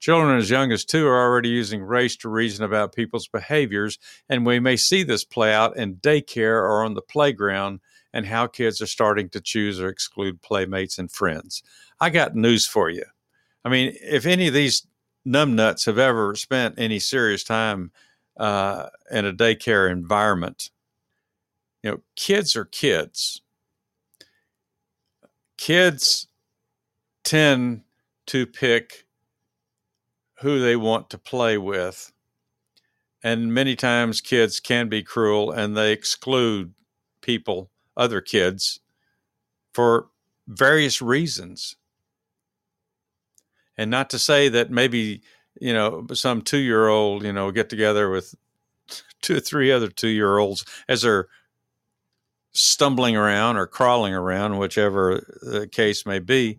Children 0.00 0.36
as 0.36 0.50
young 0.50 0.72
as 0.72 0.84
two 0.84 1.06
are 1.06 1.20
already 1.20 1.48
using 1.48 1.80
race 1.80 2.16
to 2.16 2.28
reason 2.28 2.64
about 2.64 2.94
people's 2.94 3.28
behaviors, 3.28 3.98
and 4.28 4.44
we 4.44 4.58
may 4.58 4.76
see 4.76 5.04
this 5.04 5.24
play 5.24 5.54
out 5.54 5.76
in 5.76 5.94
daycare 5.96 6.60
or 6.60 6.84
on 6.84 6.94
the 6.94 7.02
playground 7.02 7.78
and 8.12 8.26
how 8.26 8.48
kids 8.48 8.82
are 8.82 8.86
starting 8.86 9.28
to 9.28 9.40
choose 9.40 9.80
or 9.80 9.88
exclude 9.88 10.42
playmates 10.42 10.98
and 10.98 11.10
friends. 11.10 11.62
I 12.00 12.10
got 12.10 12.34
news 12.34 12.66
for 12.66 12.90
you. 12.90 13.04
I 13.64 13.68
mean, 13.68 13.94
if 14.02 14.26
any 14.26 14.48
of 14.48 14.54
these 14.54 14.86
numbnuts 15.24 15.86
have 15.86 15.98
ever 15.98 16.34
spent 16.34 16.74
any 16.78 16.98
serious 16.98 17.44
time 17.44 17.92
uh, 18.36 18.88
in 19.10 19.26
a 19.26 19.32
daycare 19.32 19.90
environment, 19.90 20.70
you 21.82 21.90
know, 21.90 22.00
kids 22.16 22.56
are 22.56 22.64
kids 22.64 23.42
kids 25.62 26.26
tend 27.22 27.82
to 28.26 28.44
pick 28.46 29.06
who 30.40 30.58
they 30.58 30.74
want 30.74 31.08
to 31.08 31.16
play 31.16 31.56
with. 31.56 32.12
And 33.22 33.54
many 33.54 33.76
times 33.76 34.20
kids 34.20 34.58
can 34.58 34.88
be 34.88 35.04
cruel 35.04 35.52
and 35.52 35.76
they 35.76 35.92
exclude 35.92 36.74
people, 37.20 37.70
other 37.96 38.20
kids, 38.20 38.80
for 39.72 40.08
various 40.48 41.00
reasons. 41.00 41.76
And 43.78 43.88
not 43.88 44.10
to 44.10 44.18
say 44.18 44.48
that 44.48 44.68
maybe, 44.68 45.22
you 45.62 45.72
know, 45.72 46.04
some 46.12 46.42
two 46.42 46.58
year 46.58 46.88
old, 46.88 47.22
you 47.22 47.32
know, 47.32 47.52
get 47.52 47.68
together 47.68 48.10
with 48.10 48.34
two 49.22 49.36
or 49.36 49.40
three 49.40 49.70
other 49.70 49.88
two 49.88 50.08
year 50.08 50.38
olds 50.38 50.64
as 50.88 51.02
they're 51.02 51.28
stumbling 52.50 53.16
around 53.16 53.56
or 53.56 53.68
crawling 53.68 54.12
around, 54.12 54.58
whichever 54.58 55.24
the 55.40 55.68
case 55.68 56.04
may 56.04 56.18
be. 56.18 56.58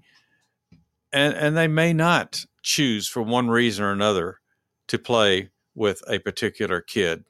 And, 1.12 1.34
and 1.36 1.58
they 1.58 1.68
may 1.68 1.92
not 1.92 2.46
choose 2.62 3.10
for 3.10 3.22
one 3.22 3.50
reason 3.50 3.84
or 3.84 3.92
another 3.92 4.40
to 4.88 4.98
play 4.98 5.50
with 5.76 6.02
a 6.08 6.20
particular 6.20 6.80
kid. 6.80 7.26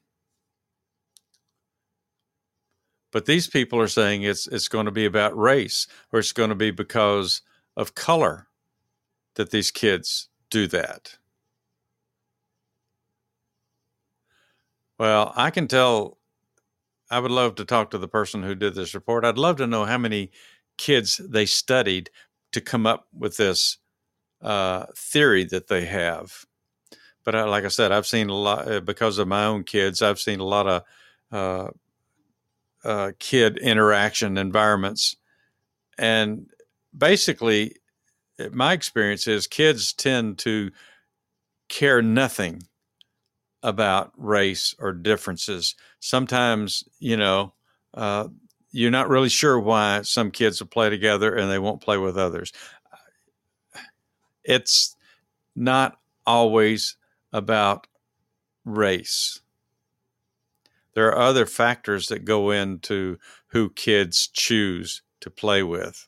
But 3.12 3.26
these 3.26 3.48
people 3.48 3.80
are 3.80 3.88
saying 3.88 4.24
it's 4.24 4.48
it's 4.48 4.68
going 4.68 4.86
to 4.86 4.92
be 4.92 5.06
about 5.06 5.38
race 5.38 5.88
or 6.12 6.20
it's 6.20 6.32
going 6.32 6.50
to 6.50 6.56
be 6.56 6.72
because 6.72 7.42
of 7.76 7.96
color 7.96 8.48
that 9.36 9.52
these 9.52 9.70
kids 9.72 10.30
do 10.50 10.68
that. 10.68 11.18
Well, 15.00 15.34
I 15.36 15.50
can 15.50 15.68
tell 15.68 16.18
I 17.12 17.20
would 17.20 17.32
love 17.32 17.56
to 17.56 17.66
talk 17.66 17.92
to 17.92 17.98
the 17.98 18.08
person 18.08 18.44
who 18.44 18.56
did 18.56 18.76
this 18.76 18.96
report. 18.96 19.26
I'd 19.26 19.38
love 19.38 19.58
to 19.58 19.68
know 19.68 19.86
how 19.86 19.98
many 19.98 20.32
kids 20.78 21.22
they 21.24 21.46
studied 21.46 22.10
to 22.54 22.62
come 22.62 22.86
up 22.88 23.08
with 23.18 23.38
this 23.38 23.78
uh, 24.42 24.88
theory 24.98 25.46
that 25.46 25.68
they 25.68 25.86
have. 25.86 26.46
But 27.26 27.36
uh, 27.36 27.48
like 27.50 27.66
I 27.66 27.70
said, 27.70 27.92
I've 27.92 28.08
seen 28.08 28.30
a 28.30 28.36
lot 28.36 28.72
uh, 28.72 28.82
because 28.82 29.18
of 29.20 29.28
my 29.28 29.46
own 29.46 29.64
kids. 29.64 30.02
I've 30.02 30.20
seen 30.20 30.40
a 30.40 30.46
lot 30.46 30.68
of 30.68 30.84
uh, 31.32 31.72
uh, 32.84 33.12
kid 33.20 33.58
interaction 33.58 34.38
environments, 34.38 35.16
and 35.98 36.48
basically, 36.98 37.78
my 38.52 38.74
experience 38.74 39.28
is 39.28 39.48
kids 39.48 39.94
tend 39.94 40.40
to 40.40 40.72
care 41.70 42.02
nothing 42.02 42.64
about 43.64 44.12
race 44.18 44.76
or 44.78 44.92
differences. 44.92 45.76
Sometimes, 46.00 46.84
you 47.00 47.18
know, 47.18 47.54
uh, 47.94 48.28
you're 48.72 48.92
not 48.92 49.10
really 49.10 49.30
sure 49.30 49.60
why 49.60 50.02
some 50.02 50.32
kids 50.32 50.60
will 50.60 50.68
play 50.68 50.90
together 50.90 51.34
and 51.34 51.50
they 51.50 51.60
won't 51.60 51.82
play 51.82 51.98
with 51.98 52.18
others. 52.18 52.52
It's 54.44 54.96
not 55.56 56.00
always 56.26 56.98
about 57.32 57.88
race. 58.66 59.42
There 60.94 61.08
are 61.08 61.18
other 61.18 61.46
factors 61.46 62.08
that 62.08 62.26
go 62.26 62.52
into 62.52 63.18
who 63.48 63.70
kids 63.70 64.28
choose 64.28 65.02
to 65.22 65.30
play 65.30 65.64
with. 65.64 66.08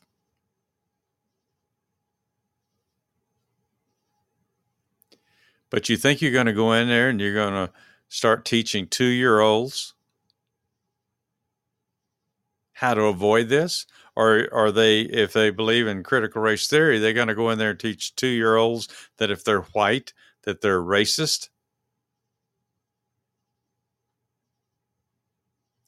But 5.70 5.88
you 5.88 5.96
think 5.96 6.22
you're 6.22 6.32
going 6.32 6.46
to 6.46 6.52
go 6.52 6.72
in 6.72 6.88
there 6.88 7.08
and 7.08 7.20
you're 7.20 7.34
going 7.34 7.54
to 7.54 7.72
start 8.08 8.44
teaching 8.44 8.86
two 8.86 9.04
year 9.04 9.40
olds 9.40 9.94
how 12.76 12.94
to 12.94 13.02
avoid 13.04 13.48
this? 13.48 13.86
Or 14.14 14.48
are 14.52 14.70
they, 14.70 15.00
if 15.02 15.32
they 15.32 15.50
believe 15.50 15.86
in 15.86 16.02
critical 16.02 16.40
race 16.42 16.68
theory, 16.68 16.98
they're 16.98 17.12
going 17.12 17.28
to 17.28 17.34
go 17.34 17.50
in 17.50 17.58
there 17.58 17.70
and 17.70 17.80
teach 17.80 18.14
two 18.16 18.26
year 18.28 18.56
olds 18.56 18.88
that 19.18 19.30
if 19.30 19.44
they're 19.44 19.62
white, 19.62 20.12
that 20.42 20.60
they're 20.60 20.82
racist? 20.82 21.48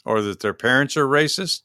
Or 0.05 0.23
that 0.23 0.41
their 0.41 0.55
parents 0.55 0.97
are 0.97 1.07
racist? 1.07 1.63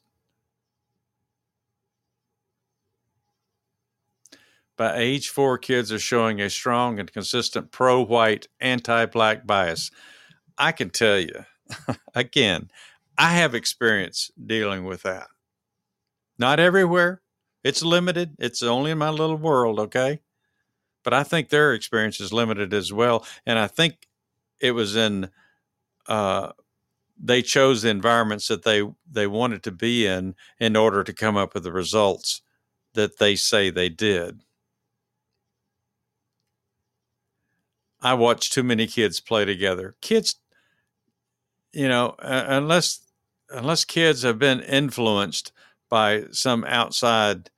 By 4.76 4.96
age 4.96 5.28
four, 5.28 5.56
kids 5.58 5.92
are 5.92 5.98
showing 5.98 6.40
a 6.40 6.50
strong 6.50 6.98
and 6.98 7.12
consistent 7.12 7.70
pro 7.70 8.02
white, 8.04 8.48
anti 8.60 9.06
black 9.06 9.46
bias. 9.46 9.90
I 10.58 10.72
can 10.72 10.90
tell 10.90 11.18
you, 11.18 11.44
again, 12.14 12.70
I 13.16 13.34
have 13.34 13.54
experience 13.54 14.30
dealing 14.44 14.84
with 14.84 15.02
that. 15.02 15.28
Not 16.38 16.58
everywhere, 16.58 17.22
it's 17.62 17.82
limited. 17.82 18.36
It's 18.38 18.62
only 18.62 18.90
in 18.90 18.98
my 18.98 19.10
little 19.10 19.36
world, 19.36 19.78
okay? 19.78 20.20
But 21.04 21.14
I 21.14 21.22
think 21.22 21.48
their 21.48 21.72
experience 21.72 22.20
is 22.20 22.32
limited 22.32 22.74
as 22.74 22.92
well. 22.92 23.26
And 23.46 23.58
I 23.58 23.68
think 23.68 24.08
it 24.60 24.72
was 24.72 24.96
in, 24.96 25.30
uh, 26.08 26.52
they 27.18 27.42
chose 27.42 27.82
the 27.82 27.90
environments 27.90 28.48
that 28.48 28.64
they, 28.64 28.82
they 29.10 29.26
wanted 29.26 29.62
to 29.64 29.70
be 29.70 30.06
in 30.06 30.34
in 30.58 30.76
order 30.76 31.04
to 31.04 31.12
come 31.12 31.36
up 31.36 31.54
with 31.54 31.62
the 31.62 31.72
results 31.72 32.42
that 32.94 33.18
they 33.18 33.36
say 33.36 33.70
they 33.70 33.88
did. 33.88 34.40
I 38.04 38.12
watch 38.12 38.50
too 38.50 38.62
many 38.62 38.86
kids 38.86 39.18
play 39.18 39.46
together. 39.46 39.96
Kids, 40.02 40.36
you 41.72 41.88
know, 41.88 42.14
uh, 42.18 42.44
unless 42.48 43.00
unless 43.48 43.86
kids 43.86 44.22
have 44.22 44.38
been 44.38 44.60
influenced 44.60 45.52
by 45.88 46.24
some 46.30 46.64
outside 46.64 47.48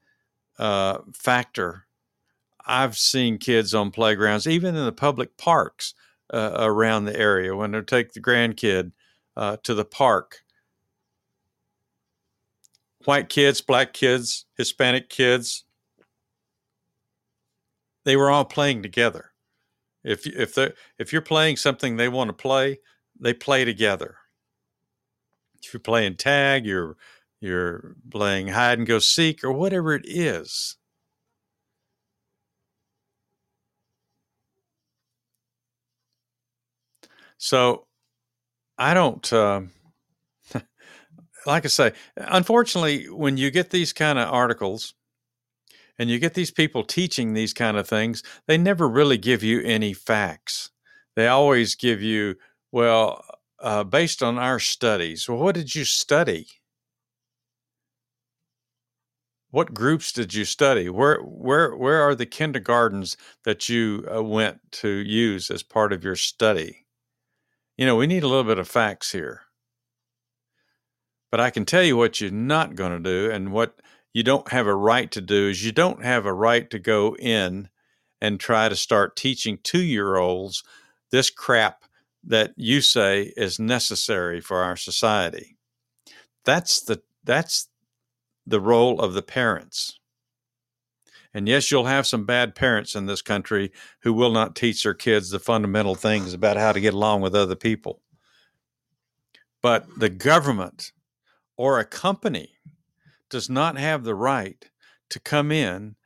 uh, 0.56 0.98
factor, 1.12 1.86
I've 2.64 2.96
seen 2.96 3.38
kids 3.38 3.74
on 3.74 3.90
playgrounds, 3.90 4.46
even 4.46 4.76
in 4.76 4.84
the 4.84 4.92
public 4.92 5.36
parks 5.36 5.94
uh, 6.32 6.52
around 6.58 7.06
the 7.06 7.18
area, 7.18 7.56
when 7.56 7.72
they 7.72 7.80
take 7.80 8.12
the 8.12 8.20
grandkid 8.20 8.92
uh, 9.36 9.56
to 9.64 9.74
the 9.74 9.84
park. 9.84 10.42
White 13.04 13.28
kids, 13.28 13.60
black 13.60 13.92
kids, 13.92 14.46
Hispanic 14.56 15.08
kids, 15.08 15.64
they 18.04 18.16
were 18.16 18.30
all 18.30 18.44
playing 18.44 18.82
together. 18.82 19.32
If 20.06 20.26
if 20.26 20.54
they 20.54 20.72
if 20.98 21.12
you're 21.12 21.22
playing 21.22 21.58
something 21.58 21.96
they 21.96 22.08
want 22.08 22.28
to 22.30 22.34
play, 22.34 22.78
they 23.20 23.34
play 23.34 23.66
together. 23.66 24.16
If 25.62 25.72
you're 25.74 25.80
playing 25.80 26.16
tag, 26.16 26.64
you're 26.64 26.96
you're 27.40 27.96
playing 28.10 28.48
hide 28.48 28.78
and 28.78 28.86
go 28.86 28.98
seek 28.98 29.44
or 29.44 29.52
whatever 29.52 29.92
it 29.94 30.04
is. 30.06 30.76
So 37.38 37.86
I 38.78 38.94
don't 38.94 39.32
uh, 39.32 39.62
like 41.46 41.64
I 41.64 41.68
say, 41.68 41.92
unfortunately, 42.16 43.08
when 43.10 43.36
you 43.36 43.50
get 43.50 43.70
these 43.70 43.92
kind 43.92 44.18
of 44.18 44.28
articles 44.32 44.94
and 45.98 46.10
you 46.10 46.18
get 46.18 46.34
these 46.34 46.50
people 46.50 46.84
teaching 46.84 47.32
these 47.32 47.52
kind 47.52 47.76
of 47.76 47.88
things, 47.88 48.22
they 48.46 48.58
never 48.58 48.88
really 48.88 49.18
give 49.18 49.42
you 49.42 49.60
any 49.62 49.92
facts. 49.92 50.70
They 51.14 51.28
always 51.28 51.74
give 51.74 52.02
you, 52.02 52.36
well, 52.72 53.24
uh, 53.60 53.84
based 53.84 54.22
on 54.22 54.38
our 54.38 54.58
studies. 54.58 55.28
Well, 55.28 55.38
what 55.38 55.54
did 55.54 55.74
you 55.74 55.84
study? 55.84 56.46
What 59.50 59.72
groups 59.72 60.12
did 60.12 60.34
you 60.34 60.44
study? 60.44 60.90
Where 60.90 61.20
where 61.20 61.74
where 61.74 62.02
are 62.02 62.14
the 62.14 62.26
kindergartens 62.26 63.16
that 63.44 63.68
you 63.68 64.06
uh, 64.14 64.22
went 64.22 64.60
to 64.72 64.88
use 64.88 65.50
as 65.50 65.62
part 65.62 65.94
of 65.94 66.04
your 66.04 66.16
study? 66.16 66.84
You 67.78 67.86
know, 67.86 67.96
we 67.96 68.06
need 68.06 68.22
a 68.22 68.28
little 68.28 68.44
bit 68.44 68.58
of 68.58 68.68
facts 68.68 69.12
here. 69.12 69.42
But 71.30 71.40
I 71.40 71.50
can 71.50 71.64
tell 71.64 71.82
you 71.82 71.96
what 71.96 72.20
you're 72.20 72.30
not 72.30 72.74
going 72.74 72.92
to 72.92 72.98
do 72.98 73.30
and 73.30 73.52
what 73.52 73.80
you 74.16 74.22
don't 74.22 74.50
have 74.50 74.66
a 74.66 74.74
right 74.74 75.10
to 75.10 75.20
do 75.20 75.50
is 75.50 75.62
you 75.62 75.72
don't 75.72 76.02
have 76.02 76.24
a 76.24 76.32
right 76.32 76.70
to 76.70 76.78
go 76.78 77.14
in 77.16 77.68
and 78.18 78.40
try 78.40 78.66
to 78.66 78.74
start 78.74 79.14
teaching 79.14 79.58
two 79.62 79.82
year 79.82 80.16
olds 80.16 80.64
this 81.10 81.28
crap 81.28 81.84
that 82.24 82.54
you 82.56 82.80
say 82.80 83.30
is 83.36 83.58
necessary 83.58 84.40
for 84.40 84.62
our 84.62 84.74
society. 84.74 85.58
That's 86.46 86.80
the 86.80 87.02
that's 87.24 87.68
the 88.46 88.58
role 88.58 89.02
of 89.02 89.12
the 89.12 89.20
parents. 89.20 90.00
And 91.34 91.46
yes, 91.46 91.70
you'll 91.70 91.84
have 91.84 92.06
some 92.06 92.24
bad 92.24 92.54
parents 92.54 92.94
in 92.94 93.04
this 93.04 93.20
country 93.20 93.70
who 94.00 94.14
will 94.14 94.32
not 94.32 94.56
teach 94.56 94.82
their 94.82 94.94
kids 94.94 95.28
the 95.28 95.38
fundamental 95.38 95.94
things 95.94 96.32
about 96.32 96.56
how 96.56 96.72
to 96.72 96.80
get 96.80 96.94
along 96.94 97.20
with 97.20 97.34
other 97.34 97.54
people. 97.54 98.00
But 99.60 99.86
the 99.98 100.08
government 100.08 100.92
or 101.58 101.78
a 101.78 101.84
company 101.84 102.56
does 103.30 103.50
not 103.50 103.78
have 103.78 104.04
the 104.04 104.14
right 104.14 104.70
to 105.10 105.20
come 105.20 105.52
in 105.52 105.96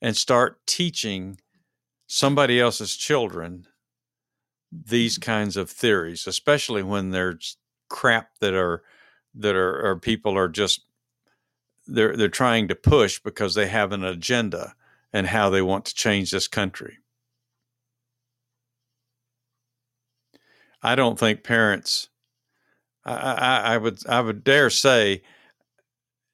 and 0.00 0.16
start 0.16 0.66
teaching 0.66 1.38
somebody 2.06 2.60
else's 2.60 2.96
children 2.96 3.66
these 4.72 5.18
mm. 5.18 5.22
kinds 5.22 5.56
of 5.56 5.70
theories, 5.70 6.26
especially 6.26 6.82
when 6.82 7.10
there's 7.10 7.56
crap 7.88 8.38
that 8.40 8.54
are 8.54 8.82
that 9.34 9.54
are 9.54 9.86
or 9.86 9.96
people 9.96 10.36
are 10.36 10.48
just 10.48 10.82
they're 11.86 12.16
they're 12.16 12.28
trying 12.28 12.68
to 12.68 12.74
push 12.74 13.18
because 13.18 13.54
they 13.54 13.66
have 13.66 13.92
an 13.92 14.04
agenda 14.04 14.74
and 15.12 15.26
how 15.26 15.50
they 15.50 15.62
want 15.62 15.84
to 15.84 15.94
change 15.94 16.30
this 16.30 16.46
country. 16.46 16.98
I 20.82 20.94
don't 20.94 21.18
think 21.18 21.42
parents. 21.42 22.08
I, 23.04 23.14
I, 23.14 23.74
I 23.74 23.78
would 23.78 24.06
I 24.08 24.20
would 24.20 24.44
dare 24.44 24.70
say 24.70 25.22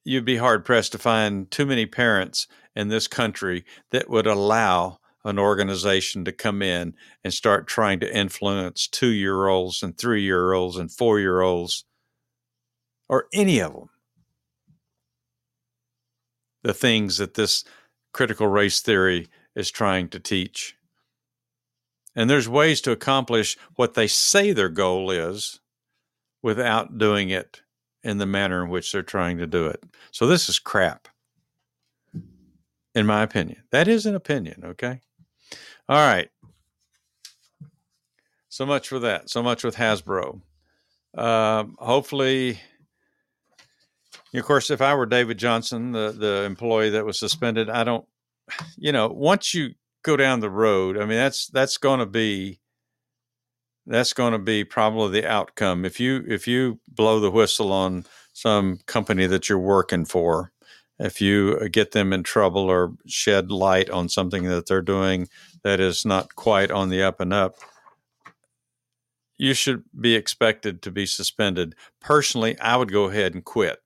you'd 0.07 0.25
be 0.25 0.37
hard 0.37 0.65
pressed 0.65 0.93
to 0.93 0.99
find 0.99 1.51
too 1.51 1.67
many 1.67 1.85
parents 1.85 2.47
in 2.77 2.89
this 2.89 3.09
country 3.09 3.65
that 3.91 4.09
would 4.09 4.27
allow 4.27 5.01
an 5.25 5.37
organization 5.37 6.25
to 6.25 6.31
come 6.31 6.63
in 6.63 6.95
and 7.25 7.35
start 7.35 7.67
trying 7.67 7.99
to 7.99 8.17
influence 8.17 8.87
two 8.87 9.09
year 9.09 9.49
olds 9.49 9.83
and 9.83 9.99
three 9.99 10.23
year 10.23 10.53
olds 10.53 10.77
and 10.77 10.93
four 10.93 11.19
year 11.19 11.41
olds 11.41 11.85
or 13.09 13.27
any 13.35 13.59
of 13.59 13.73
them. 13.73 13.89
The 16.63 16.75
things 16.75 17.19
that 17.19 17.35
this 17.35 17.65
critical 18.13 18.47
race 18.47 18.81
theory 18.81 19.27
is 19.57 19.73
trying 19.73 20.09
to 20.11 20.21
teach. 20.21 20.77
And 22.15 22.31
there's 22.31 22.49
ways 22.49 22.81
to 22.83 22.93
accomplish 22.93 23.59
what 23.75 23.95
they 23.95 24.07
say 24.07 24.53
their 24.53 24.69
goal 24.69 25.11
is 25.11 25.61
without 26.43 26.97
doing 26.97 27.31
it 27.31 27.63
in 28.07 28.19
the 28.19 28.27
manner 28.27 28.63
in 28.63 28.71
which 28.71 28.93
they're 28.93 29.03
trying 29.03 29.37
to 29.39 29.49
do 29.49 29.67
it. 29.67 29.83
So 30.13 30.29
this 30.29 30.49
is 30.49 30.61
crap, 30.61 31.09
in 32.95 33.05
my 33.05 33.25
opinion. 33.25 33.65
That 33.73 33.89
is 33.89 34.07
an 34.07 34.15
opinion, 34.15 34.63
okay? 34.65 35.01
All 35.89 35.97
right. 35.97 36.31
So 38.49 38.65
much 38.65 38.89
for 38.89 39.01
that. 39.01 39.29
So 39.29 39.43
much 39.43 39.65
with 39.65 39.75
Hasbro. 39.75 40.41
Uh, 41.19 41.65
hopefully, 41.79 42.61
of 44.33 44.45
course, 44.45 44.71
if 44.71 44.81
I 44.81 44.95
were 44.95 45.07
David 45.07 45.39
Johnson, 45.39 45.91
the 45.91 46.13
the 46.13 46.45
employee 46.45 46.91
that 46.91 47.05
was 47.05 47.19
suspended, 47.19 47.69
I 47.69 47.83
don't, 47.83 48.07
you 48.77 48.93
know, 48.93 49.09
once 49.09 49.53
you 49.53 49.75
go 50.03 50.17
down 50.17 50.41
the 50.41 50.51
road, 50.51 50.97
I 50.97 51.01
mean, 51.01 51.19
that's 51.19 51.49
that's 51.49 51.77
going 51.77 52.01
to 52.01 52.07
be 52.07 52.61
that's 53.87 54.13
going 54.13 54.33
to 54.33 54.39
be 54.39 54.65
probably 54.65 55.21
the 55.21 55.29
outcome. 55.29 55.85
If 55.85 56.01
you 56.01 56.25
if 56.27 56.47
you 56.47 56.81
blow 56.89 57.21
the 57.21 57.31
whistle 57.31 57.73
on 57.73 58.05
some 58.33 58.81
company 58.87 59.27
that 59.27 59.49
you're 59.49 59.59
working 59.59 60.05
for, 60.05 60.53
if 60.99 61.21
you 61.21 61.69
get 61.69 61.93
them 61.93 62.13
in 62.13 62.23
trouble 62.23 62.63
or 62.63 62.95
shed 63.07 63.51
light 63.51 63.91
on 63.91 64.09
something 64.09 64.45
that 64.45 64.67
they're 64.67 64.83
doing 64.83 65.29
that 65.63 65.81
is 65.81 66.05
not 66.05 66.35
quite 66.35 66.71
on 66.71 66.89
the 66.89 67.03
up 67.03 67.21
and 67.21 67.33
up, 67.33 67.57
you 69.39 69.55
should 69.55 69.85
be 69.99 70.15
expected 70.15 70.83
to 70.83 70.91
be 70.91 71.07
suspended. 71.07 71.75
Personally, 72.01 72.59
I 72.59 72.77
would 72.77 72.93
go 72.93 73.05
ahead 73.05 73.35
and 73.35 73.45
quit 73.45 73.79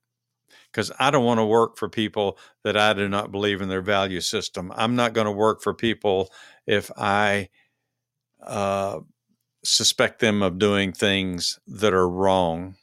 because 0.71 0.91
I 0.99 1.11
don't 1.11 1.25
want 1.25 1.39
to 1.39 1.45
work 1.45 1.77
for 1.77 1.89
people 1.89 2.37
that 2.63 2.77
I 2.77 2.93
do 2.93 3.09
not 3.09 3.31
believe 3.31 3.61
in 3.61 3.69
their 3.69 3.81
value 3.81 4.21
system. 4.21 4.71
I'm 4.75 4.95
not 4.95 5.13
going 5.13 5.25
to 5.25 5.31
work 5.31 5.61
for 5.61 5.73
people 5.73 6.31
if 6.65 6.89
I 6.97 7.49
uh, 8.41 9.01
suspect 9.63 10.19
them 10.19 10.41
of 10.41 10.59
doing 10.59 10.91
things 10.91 11.59
that 11.67 11.93
are 11.93 12.09
wrong. 12.09 12.75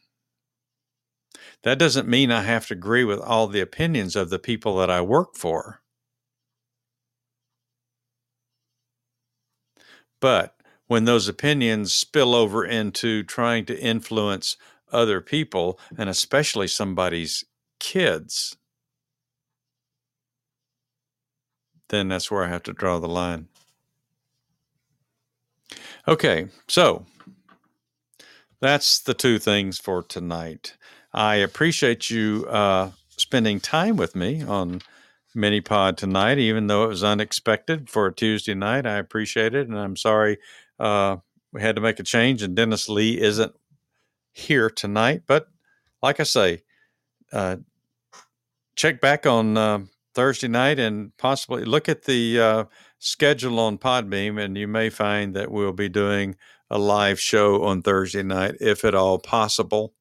That 1.62 1.78
doesn't 1.78 2.08
mean 2.08 2.30
I 2.30 2.42
have 2.42 2.66
to 2.68 2.74
agree 2.74 3.04
with 3.04 3.20
all 3.20 3.46
the 3.48 3.60
opinions 3.60 4.16
of 4.16 4.30
the 4.30 4.38
people 4.38 4.76
that 4.78 4.90
I 4.90 5.00
work 5.00 5.36
for. 5.36 5.82
But 10.20 10.56
when 10.86 11.04
those 11.04 11.28
opinions 11.28 11.92
spill 11.94 12.34
over 12.34 12.64
into 12.64 13.22
trying 13.22 13.66
to 13.66 13.78
influence 13.78 14.56
other 14.90 15.20
people, 15.20 15.78
and 15.96 16.08
especially 16.08 16.68
somebody's 16.68 17.44
kids, 17.78 18.56
then 21.88 22.08
that's 22.08 22.30
where 22.30 22.44
I 22.44 22.48
have 22.48 22.62
to 22.64 22.72
draw 22.72 22.98
the 22.98 23.08
line. 23.08 23.48
Okay, 26.08 26.48
so 26.68 27.04
that's 28.62 28.98
the 29.00 29.12
two 29.12 29.38
things 29.38 29.78
for 29.78 30.02
tonight. 30.02 30.74
I 31.12 31.34
appreciate 31.34 32.08
you 32.08 32.46
uh, 32.48 32.92
spending 33.10 33.60
time 33.60 33.98
with 33.98 34.16
me 34.16 34.42
on 34.42 34.80
mini 35.34 35.60
pod 35.60 35.98
tonight, 35.98 36.38
even 36.38 36.66
though 36.66 36.84
it 36.84 36.88
was 36.88 37.04
unexpected 37.04 37.90
for 37.90 38.06
a 38.06 38.14
Tuesday 38.14 38.54
night. 38.54 38.86
I 38.86 38.96
appreciate 38.96 39.54
it, 39.54 39.68
and 39.68 39.78
I'm 39.78 39.96
sorry 39.96 40.38
uh, 40.80 41.18
we 41.52 41.60
had 41.60 41.76
to 41.76 41.82
make 41.82 42.00
a 42.00 42.04
change, 42.04 42.42
and 42.42 42.56
Dennis 42.56 42.88
Lee 42.88 43.20
isn't 43.20 43.52
here 44.32 44.70
tonight. 44.70 45.24
But 45.26 45.48
like 46.02 46.20
I 46.20 46.24
say, 46.24 46.62
uh, 47.34 47.56
check 48.76 49.02
back 49.02 49.26
on 49.26 49.58
uh, 49.58 49.80
Thursday 50.14 50.48
night 50.48 50.78
and 50.78 51.14
possibly 51.18 51.66
look 51.66 51.86
at 51.86 52.04
the 52.04 52.40
uh, 52.40 52.64
schedule 52.98 53.58
on 53.60 53.78
Podbean, 53.78 54.42
and 54.42 54.56
you 54.56 54.68
may 54.68 54.90
find 54.90 55.34
that 55.34 55.50
we'll 55.50 55.72
be 55.72 55.88
doing 55.88 56.36
a 56.70 56.78
live 56.78 57.20
show 57.20 57.64
on 57.64 57.82
Thursday 57.82 58.22
night, 58.22 58.56
if 58.60 58.84
at 58.84 58.94
all 58.94 59.18
possible. 59.18 59.94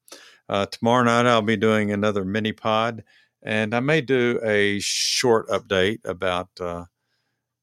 Uh, 0.49 0.65
tomorrow 0.65 1.03
night, 1.03 1.25
I'll 1.25 1.41
be 1.41 1.57
doing 1.57 1.91
another 1.91 2.23
mini 2.23 2.53
pod, 2.53 3.03
and 3.41 3.73
I 3.73 3.79
may 3.79 4.01
do 4.01 4.39
a 4.43 4.79
short 4.79 5.47
update 5.49 5.99
about 6.05 6.49
uh, 6.59 6.85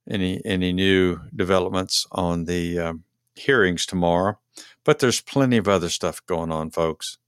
any 0.08 0.40
any 0.44 0.72
new 0.72 1.18
developments 1.34 2.06
on 2.12 2.44
the 2.44 2.78
um, 2.78 3.04
hearings 3.34 3.86
tomorrow. 3.86 4.38
But 4.84 4.98
there's 4.98 5.20
plenty 5.20 5.56
of 5.56 5.68
other 5.68 5.88
stuff 5.88 6.24
going 6.26 6.52
on, 6.52 6.70
folks. 6.70 7.18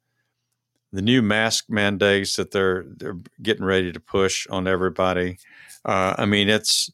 The 0.92 1.02
new 1.02 1.22
mask 1.22 1.66
mandates 1.68 2.36
that 2.36 2.50
they're 2.50 2.84
they're 2.86 3.18
getting 3.42 3.64
ready 3.64 3.92
to 3.92 4.00
push 4.00 4.46
on 4.48 4.66
everybody. 4.66 5.38
Uh, 5.84 6.14
I 6.18 6.26
mean, 6.26 6.48
it's 6.48 6.90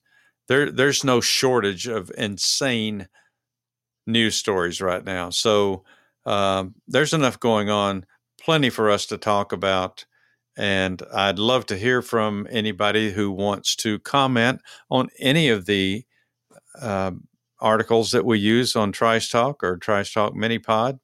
there. 0.48 0.70
There's 0.70 1.04
no 1.04 1.20
shortage 1.20 1.86
of 1.86 2.10
insane 2.16 3.08
news 4.06 4.36
stories 4.36 4.80
right 4.80 5.04
now. 5.04 5.30
So 5.30 5.84
um, 6.26 6.74
there's 6.86 7.14
enough 7.14 7.38
going 7.40 7.70
on, 7.70 8.06
plenty 8.40 8.70
for 8.70 8.90
us 8.90 9.06
to 9.06 9.18
talk 9.18 9.52
about. 9.52 10.04
And 10.56 11.02
I'd 11.14 11.38
love 11.38 11.66
to 11.66 11.78
hear 11.78 12.02
from 12.02 12.46
anybody 12.50 13.10
who 13.10 13.30
wants 13.30 13.74
to 13.76 13.98
comment 14.00 14.60
on 14.90 15.08
any 15.18 15.48
of 15.48 15.66
the 15.66 16.04
uh, 16.80 17.12
articles 17.60 18.10
that 18.10 18.26
we 18.26 18.38
use 18.38 18.76
on 18.76 18.92
Trice 18.92 19.30
Talk 19.30 19.64
or 19.64 19.76
Trice 19.76 20.12
Talk 20.12 20.34
Mini 20.34 20.58
Pod. 20.58 20.98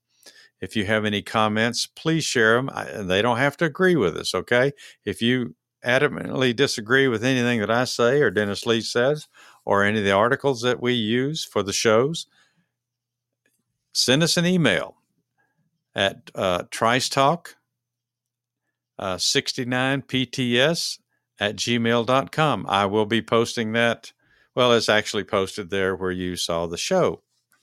If 0.61 0.77
you 0.77 0.85
have 0.87 1.05
any 1.05 1.23
comments, 1.23 1.87
please 1.87 2.25
share 2.25 2.57
them. 2.57 2.69
I, 2.73 2.85
they 2.85 3.23
don't 3.23 3.39
have 3.39 3.57
to 3.59 3.65
agree 3.65 3.97
with 3.97 4.17
us, 4.17 4.35
okay? 4.35 4.73
If 5.05 5.23
you 5.23 5.55
adamantly 5.85 6.55
disagree 6.55 7.09
with 7.09 7.25
anything 7.25 7.61
that 7.61 7.71
I 7.71 7.85
say 7.85 8.21
or 8.21 8.31
Dennis 8.31 8.67
Lee 8.67 8.81
says 8.81 9.29
or 9.65 9.85
any 9.85 9.99
of 9.99 10.05
the 10.05 10.13
articles 10.13 10.63
that 10.63 10.81
we 10.81 10.93
use 10.95 11.45
for 11.45 11.63
the 11.63 11.73
shows, 11.73 12.27
send 13.93 14.23
us 14.23 14.37
an 14.37 14.47
email 14.47 14.97
at 15.95 16.31
uh, 16.35 16.65
Trice 16.71 17.09
Talk 17.09 17.57
uh, 18.99 19.17
69pts 19.17 20.99
at 21.39 21.57
gmail.com. 21.57 22.67
I 22.69 22.87
will 22.87 23.07
be 23.07 23.23
posting 23.23 23.73
that. 23.73 24.13
Well, 24.55 24.73
it's 24.73 24.89
actually 24.89 25.25
posted 25.25 25.71
there 25.71 25.95
where 25.95 26.11
you 26.11 26.37
saw 26.37 26.67
the 26.67 26.77
show 26.77 27.23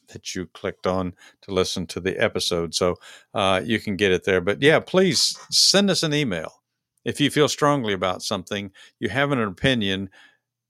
that 0.09 0.36
you 0.36 0.45
clicked 0.45 0.88
on 0.88 1.13
to 1.41 1.51
listen 1.51 1.88
to 1.88 1.99
the 1.99 2.18
episode. 2.18 2.74
So 2.74 2.95
uh, 3.34 3.61
you 3.66 3.80
can 3.80 3.95
get 3.95 4.11
it 4.11 4.24
there. 4.24 4.39
But 4.39 4.61
yeah, 4.61 4.80
please 4.80 5.38
send 5.49 5.89
us 5.89 6.03
an 6.03 6.13
email. 6.13 6.61
If 7.06 7.22
you 7.22 7.30
feel 7.30 7.47
strongly 7.47 7.93
about 7.93 8.24
something, 8.24 8.72
you 8.99 9.10
have 9.10 9.32
an 9.32 9.41
opinion, 9.41 10.10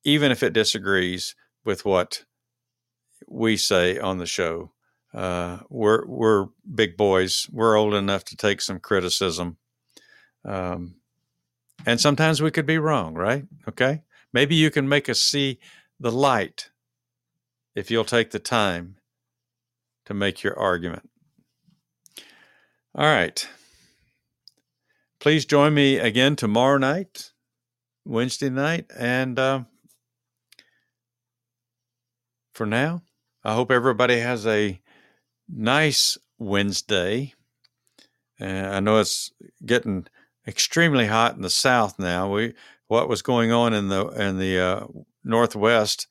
even 0.03 0.31
if 0.31 0.43
it 0.43 0.53
disagrees 0.53 1.33
with 1.63 1.85
what 1.85 2.25
we 3.27 3.57
say 3.57 3.97
on 3.97 4.17
the 4.17 4.25
show. 4.25 4.71
Uh, 5.13 5.59
we're 5.69 6.05
we're 6.05 6.47
big 6.75 6.97
boys. 6.97 7.47
We're 7.51 7.77
old 7.77 7.93
enough 7.93 8.25
to 8.25 8.35
take 8.35 8.61
some 8.61 8.81
criticism, 8.81 9.55
um, 10.43 10.95
and 11.85 12.01
sometimes 12.01 12.41
we 12.41 12.51
could 12.51 12.65
be 12.65 12.77
wrong, 12.77 13.13
right? 13.13 13.45
Okay, 13.69 14.03
maybe 14.33 14.55
you 14.55 14.69
can 14.69 14.89
make 14.89 15.07
us 15.07 15.21
see 15.21 15.59
the 16.01 16.11
light 16.11 16.69
if 17.75 17.89
you'll 17.89 18.03
take 18.03 18.31
the 18.31 18.39
time 18.39 18.97
to 20.05 20.13
make 20.13 20.43
your 20.43 20.59
argument. 20.59 21.09
All 22.93 23.05
right. 23.05 23.47
Please 25.25 25.43
join 25.43 25.73
me 25.73 25.97
again 25.97 26.35
tomorrow 26.35 26.77
night, 26.77 27.31
Wednesday 28.05 28.51
night, 28.51 28.85
and 28.95 29.39
uh, 29.39 29.63
for 32.53 32.67
now, 32.67 33.01
I 33.43 33.55
hope 33.55 33.71
everybody 33.71 34.19
has 34.19 34.45
a 34.45 34.79
nice 35.49 36.19
Wednesday. 36.37 37.33
Uh, 38.39 38.45
I 38.45 38.79
know 38.81 38.99
it's 38.99 39.31
getting 39.65 40.05
extremely 40.47 41.07
hot 41.07 41.35
in 41.35 41.41
the 41.41 41.49
south 41.49 41.97
now. 41.97 42.31
We 42.31 42.53
what 42.87 43.09
was 43.09 43.23
going 43.23 43.51
on 43.51 43.73
in 43.73 43.87
the 43.87 44.05
in 44.09 44.37
the 44.37 44.59
uh, 44.59 44.85
northwest 45.23 46.05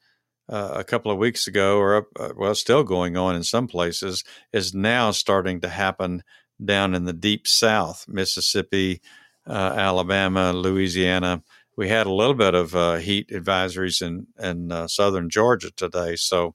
uh, 0.49 0.73
a 0.75 0.83
couple 0.83 1.13
of 1.13 1.19
weeks 1.19 1.47
ago, 1.47 1.79
or 1.79 2.09
uh, 2.19 2.31
well, 2.37 2.57
still 2.57 2.83
going 2.83 3.17
on 3.17 3.37
in 3.37 3.45
some 3.45 3.69
places, 3.69 4.25
is 4.53 4.75
now 4.75 5.13
starting 5.13 5.61
to 5.61 5.69
happen 5.69 6.25
down 6.63 6.95
in 6.95 7.05
the 7.05 7.13
deep 7.13 7.47
south, 7.47 8.07
Mississippi, 8.09 9.01
uh, 9.47 9.75
Alabama, 9.77 10.53
Louisiana. 10.53 11.43
We 11.77 11.89
had 11.89 12.07
a 12.07 12.13
little 12.13 12.35
bit 12.35 12.55
of 12.55 12.75
uh, 12.75 12.97
heat 12.97 13.29
advisories 13.31 14.03
in 14.03 14.27
in 14.39 14.71
uh, 14.71 14.89
southern 14.89 15.31
Georgia 15.31 15.71
today, 15.71 16.17
so 16.17 16.55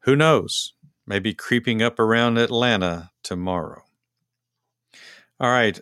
who 0.00 0.16
knows? 0.16 0.74
Maybe 1.06 1.34
creeping 1.34 1.82
up 1.82 1.98
around 1.98 2.38
Atlanta 2.38 3.10
tomorrow. 3.22 3.82
All 5.38 5.50
right. 5.50 5.78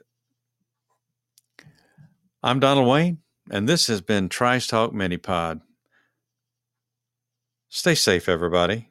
I'm 2.43 2.61
Donald 2.61 2.89
Wayne, 2.89 3.19
and 3.51 3.69
this 3.69 3.87
has 3.87 4.01
been 4.01 4.29
Trice 4.29 4.67
Talk 4.67 4.93
Mini 4.93 5.17
Pod. 5.17 5.61
Stay 7.69 7.95
safe, 7.95 8.29
everybody. 8.29 8.89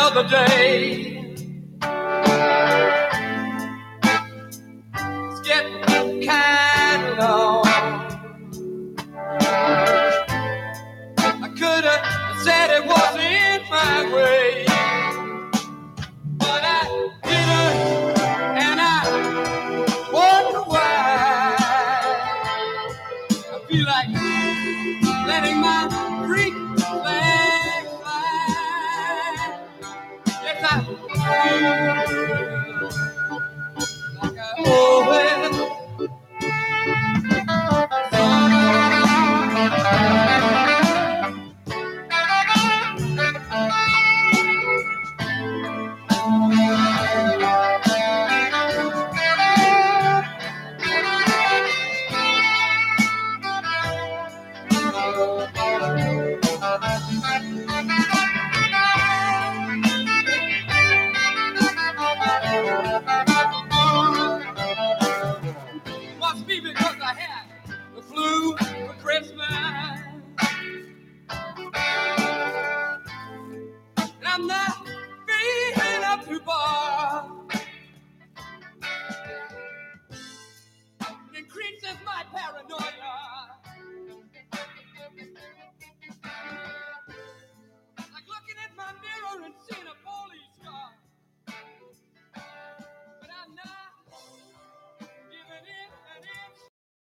other 0.00 0.26
day. 0.26 1.09